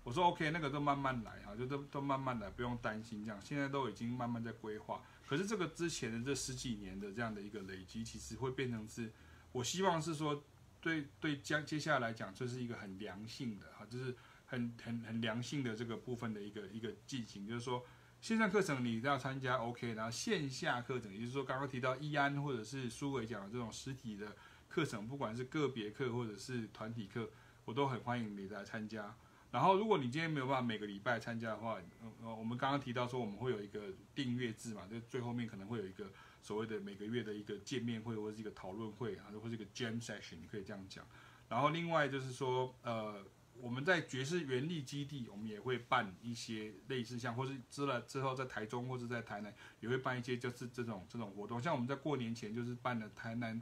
[0.04, 3.40] 我说 OK，那个都慢慢来哈，就都都慢慢来，不用担心这样。
[3.40, 5.00] 现在都已经慢慢在规划，
[5.32, 9.10] 可是这个之前的这十几年的这样的一个累积，其实会变成是，
[9.52, 10.44] 我希望是说，
[10.80, 14.14] 对对将接下来讲，这是一个很良性的哈，就是。
[14.52, 17.82] 很很很良性的这个部分的一个一个进行，就是说
[18.20, 24.36] 线上课程你要参加 OK，然后线下课程，也就是说刚刚提到易安或者是苏伟讲的这种实体的
[24.68, 27.30] 课程，不管是个别课或者是团体课，
[27.64, 29.16] 我都很欢迎你来参加。
[29.52, 31.78] 然后如果你今天没有办法每个礼拜参加的话，
[32.22, 36.10] 呃，我们刚刚提到说我们会有一个订阅制嘛，就最后面可能会有一个
[36.42, 41.06] 所谓的每个月的一个见面会或者是一个讨论会啊，或者是一个 Jam Session，你可以这样讲。
[41.48, 43.24] 然后另外就是说，呃。
[43.60, 51.62] 我们在爵士原力基地，我们也会办一些类似像，或是之了之后在台中或者在台南也会办一些，就是这种这种活动。
[51.62, 53.60] 像我们在过年前就是办了台南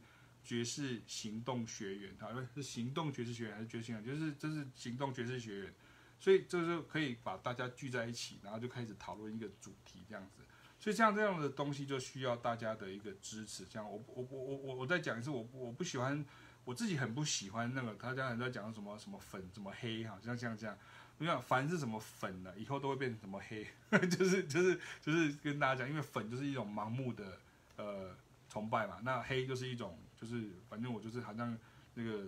[0.51, 4.05] 爵士行动学院，啊，是行动爵士学院还是爵士学院？
[4.05, 5.75] 就是这是行动爵士学院，
[6.19, 10.43] 所以这就可以把大家聚在一起，然后就开始讨论一个主题这样子。
[10.77, 13.65] 所以像这样的东西就需要大家的一个支持。
[13.67, 16.27] 这样我我我我我我再讲一次，我我不喜欢。
[16.63, 20.77] 我自己很不喜欢那个，他家很在讲什么什么粉，什么黑，好像像这样。
[21.17, 23.67] 你看，凡是什么粉的，以后都会变成什么黑，
[24.11, 27.39] 就是就是就是跟大家讲，因为粉就是一种盲目的
[27.77, 28.15] 呃
[28.49, 31.57] 崇拜嘛，那黑就是一种就是反正我就是好像
[31.95, 32.27] 那个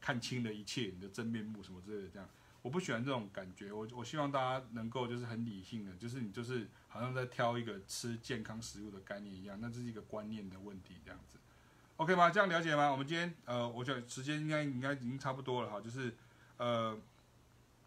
[0.00, 2.28] 看清了一切你的真面目什么之类的这样。
[2.62, 11.38] 我不喜欢这种感觉，我我希望大家能够就是很理性的，就是你就是好像在挑一个吃健康食物的概念一样，那这是一个观念的问题这样子。
[11.98, 12.28] OK 吗？
[12.28, 12.90] 这样了解吗？
[12.90, 16.12] 我们今天呃，我觉得时间应该应该已经差不多了哈，就是
[16.56, 16.98] 呃，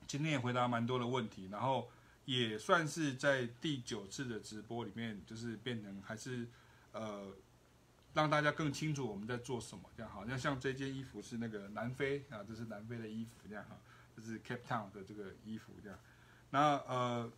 [0.08, 1.92] 今天也回答蛮多的问题，然后
[2.24, 6.48] 也算是在第九次的直播里面，就是变成还是
[6.94, 7.28] 呃，
[8.20, 13.78] 让大家更清楚我们在做什么，这样好像像这件衣服是那个南非啊，这是南非的衣服这样哈，
[14.16, 15.98] 这是 Cape Town 的这个衣服这样，
[16.50, 17.32] 那呃，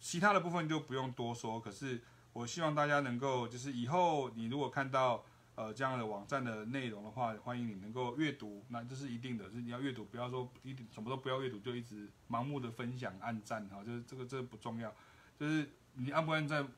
[0.00, 5.24] 其他的部分就不用多说，可是我希望大家能够就是以后你如果看到。
[5.58, 14.94] 呃，这样的网站的内容的话，欢迎你能够阅读，那这是一定的，就是你要阅读，不要说一定什么都不要阅读，就一直盲目的分享、按赞哈，就是这个这个不重要，
[15.40, 16.68] 就是你按不按赞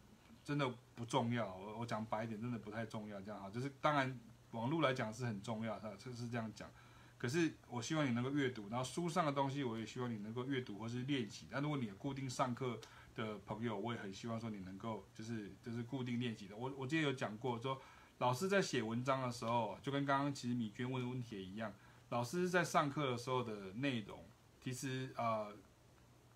[0.48, 4.18] 真的不重要，我我讲白一点，真的不太重要，这样哈，就是当然
[4.52, 6.70] 网络来讲是很重要，哈，这是这样讲，
[7.18, 12.80] 可是我希望你能够阅读，然后书上的东西我也希望你能够阅读或是练习，那如果你有固定上课
[13.14, 17.78] 的朋友，我也很希望说你能够就是就是固定练习的，我我之前有讲过说。
[18.20, 21.72] 老师在写文章的时候，就跟刚刚其实米娟问的问题也一样。
[22.08, 24.24] 老师在上课的时候的内容，
[24.60, 25.54] 其实呃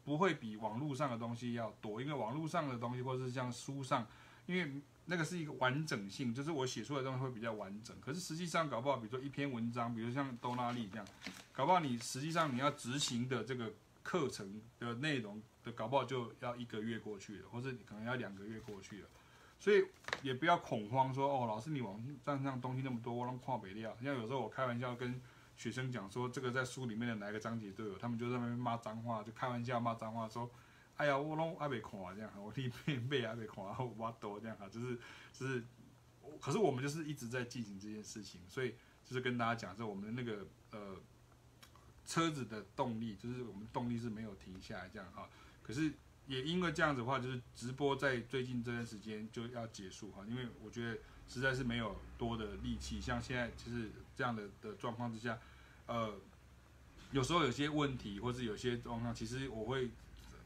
[0.04, 4.06] 不会比网络上的东西要多，因为网络上的东西或是像书上，
[4.46, 7.96] 因为那个是一个完整性，就是我写出来的东西会比较完整。
[8.00, 11.06] 可是实际上搞不好，比如说一篇文章，比如像多拉利这样，
[11.52, 13.72] 搞不好你实际上你要执行的这个
[14.02, 19.08] 课程的内容的，搞不好就要一个月过去了，或者可能要两个月过去了。
[19.58, 19.84] 所以
[20.22, 23.96] 也不要恐慌说，哦，老师你网站上东西那么多，我让跨北料。
[24.02, 25.20] 像有时候我开玩笑跟
[25.56, 30.50] 学生讲说，这个在书里面的哪个章节都有，他们就在那边骂脏话，就开玩笑骂脏话说，
[30.96, 33.64] 哎呀，我拢还没看这样，我里面背还没看，
[33.96, 34.98] 我多这样哈，就是
[35.32, 35.64] 就是，
[36.40, 38.74] 可是我们就是一直在进行这件事情，所以
[39.04, 40.96] 就是跟大家讲说，我们的那个呃
[42.04, 45.28] 车子的动力，就是我们动力是没有停下来这样哈，
[45.62, 45.92] 可是。
[46.28, 50.96] 也因为这样子的话，就是直播在最近这段时间就要结束哈，因为我觉得
[51.28, 55.38] 实在是没有多的力气，像现在就是这样的的状况之下，
[55.86, 56.14] 呃，
[57.10, 59.90] 有时候有些问题或是有些状况，其实我会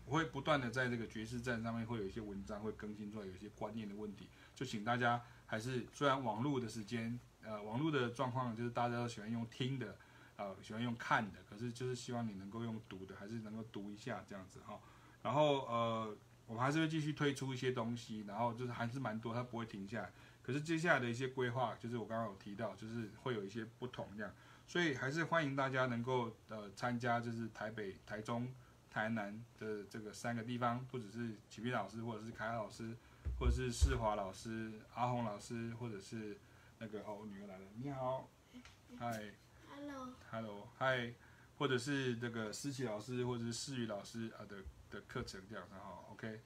[0.05, 9.97] 我会不断的在这个爵士站上面会有一些文章会更新出来，有一些观念的问题，就请大家还是虽然网络的时间，呃，网络的状况就是大家都喜欢用听的，
[10.37, 14.79] 呃，喜欢用看的，可是就是希望你能够用读的，还是能够读一下这样子哈。
[15.23, 16.17] 然后呃，
[16.47, 20.13] 我们还是会继续推出一些东西，然后就是还是蛮多，它不会停下来。
[20.47, 24.33] 可是接下来的一些规划，就是我刚刚有提到，就是会有一些不同这样，
[24.69, 28.47] 所以还是欢迎大家能够呃参加，就是台北、台中、
[28.89, 32.95] 台南的这个三个地方，不只是启斌老师，或者是凯老师，
[33.41, 36.39] 或者是世华老师、阿红老师，或者是
[36.79, 38.29] 那个哦，我女儿来了，你好，
[39.01, 39.33] 嗨
[39.69, 41.13] ，hello，hello，嗨，
[41.59, 44.59] 或者是这个思琪老师，或者是思雨老师啊的。
[44.89, 46.41] 的课程这样，然后 OK，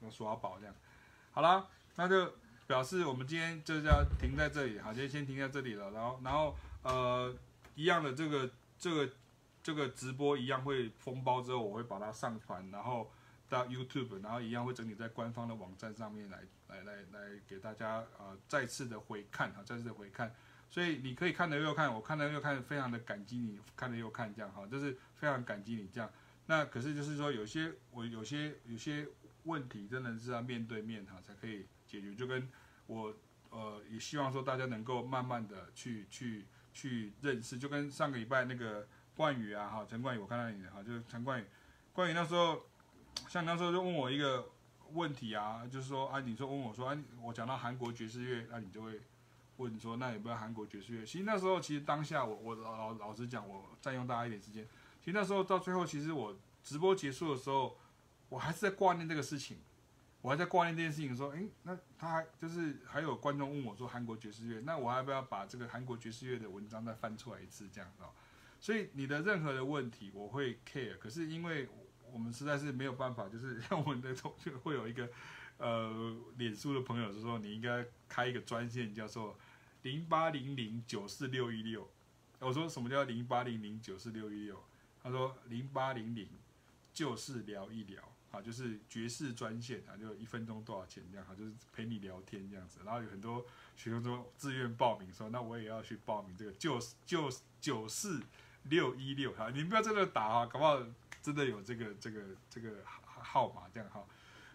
[0.00, 0.74] 我耍宝这样，
[1.34, 2.32] 好了，那就
[2.64, 5.90] 表示我们今天就是要停在这里，好，今天先停在这里了。
[5.90, 7.34] 然后，然后呃，
[7.74, 8.48] 一样的这个
[8.78, 9.10] 这个
[9.60, 13.10] 这个直播一样会封包之后，我会把它上传，然后
[13.48, 16.38] 到 YouTube，然后一样会整理在官方的网站上面来
[16.68, 20.32] 来来来给大家呃再次的回看哈，再次的回看。
[20.70, 26.08] 所以你可以看了又看，我看了又看，非常的感激你看了又看这样哈，就是非常感激你这样。
[26.46, 29.04] 那可是就是说有些我有些有些
[29.44, 32.48] 问题真的是要面对面哈才可以解决，就跟
[32.86, 33.14] 我
[33.50, 41.44] 呃也希望说大家能够慢慢的去去去认识，就跟上个礼拜那个冠宇啊哈陈冠宇我看到你哈，就是陈冠宇，
[41.92, 42.64] 冠宇那时候
[43.28, 44.50] 像那时候就问我一个
[44.92, 49.00] 问题啊，就是说啊你说问我说啊我讲到韩国爵士乐，那你就会
[49.58, 51.04] 问说那有没有韩国爵士乐？
[51.04, 54.66] 其实那时候其实当下我我老老实讲我占用大家一点时间。
[55.00, 57.76] 其实那时候到最后，其实我直播结束的时候，
[58.28, 59.58] 我还是在挂念这个事情，
[60.20, 61.16] 我还在挂念这件事情。
[61.16, 68.10] 说，诶，那他还就是还有观众问我说，韩国爵士乐，那我还要不要把这个韩国爵士乐的文章再翻出来一次，这样哦？
[68.58, 70.98] 所以你的任何的问题，我会 care。
[70.98, 71.68] 可是因为
[72.10, 75.08] 我们实在是没有办法，就是像我们的同学会有一个
[75.58, 79.38] 呃，脸书的朋友就说，你应该开一个专线，叫做
[79.82, 81.88] 零八零零九四六一六。
[82.40, 84.62] 我说什么叫零八零零九四六一六？
[85.02, 86.28] 他说零八零零
[86.92, 88.02] 就是聊一聊
[88.34, 92.80] 啊，就是爵士专线啊，就一分钟多少钱这样哈，就是陪你聊天这样子。
[92.84, 93.44] 然后有很多
[93.76, 97.30] 学生说自愿报名说，那我也要去报名这个九九
[97.60, 98.20] 九四
[98.64, 100.78] 六一六哈，你不要在这打啊，搞不好
[101.22, 104.04] 真的有这个这个这个号码这样哈。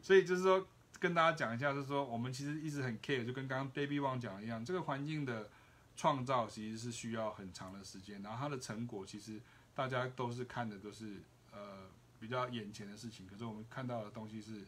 [0.02, 0.68] 所以就是说
[1.00, 5.50] 跟大家讲一下，就是说我们其实一直很 care，就跟刚刚 Baby Wang 讲一样，这个环境的
[5.96, 9.42] 创造其实是需要很长的时间，然后它的成果其实。
[9.76, 11.22] 大家都是看的都是
[11.54, 11.88] 呃
[12.20, 14.68] 比较眼前的事情，可是我们看到的东西是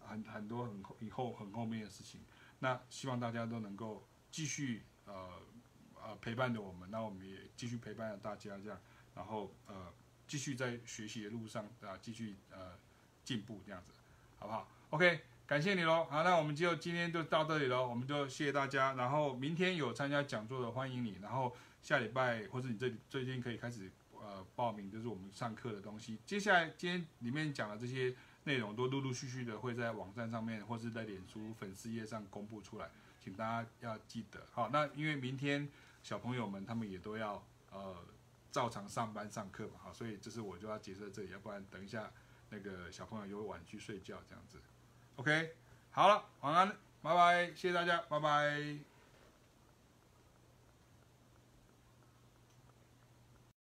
[0.00, 2.20] 很很多很以后很后面的事情。
[2.60, 5.40] 那希望大家都能够继续呃
[5.94, 8.80] 呃陪伴着我们，那我们也继续陪伴着大家这样，
[9.14, 9.92] 然后呃
[10.28, 12.78] 继续在学习的路上啊继续呃
[13.24, 13.92] 进步这样子，
[14.38, 16.04] 好不好？OK，感谢你喽。
[16.04, 18.94] 好，那我们就今天就到这里喽，我们就谢谢大家。
[18.94, 23.90] 然后明天有参加讲座的欢迎你，然后下礼拜或者你这最近可以开始。
[24.54, 26.18] 报名就是我们上课的东西。
[26.26, 28.14] 接下来今天里面讲的这些
[28.44, 32.90] 内容都陆陆续续的会在网站上面或是在脸书粉丝页上公布出来，
[33.20, 34.44] 请大家要记得。
[34.52, 35.68] 好，那因为明天
[36.02, 37.96] 小朋友们他们也都要呃
[38.50, 42.10] 照常上班上课嘛，好，所以这是我就要结束在这里，要不然等一下
[42.50, 44.60] 那个小朋友又会晚去睡觉这样子。
[45.16, 45.54] OK，
[45.90, 48.91] 好了，晚安，拜拜，谢谢大家，拜拜。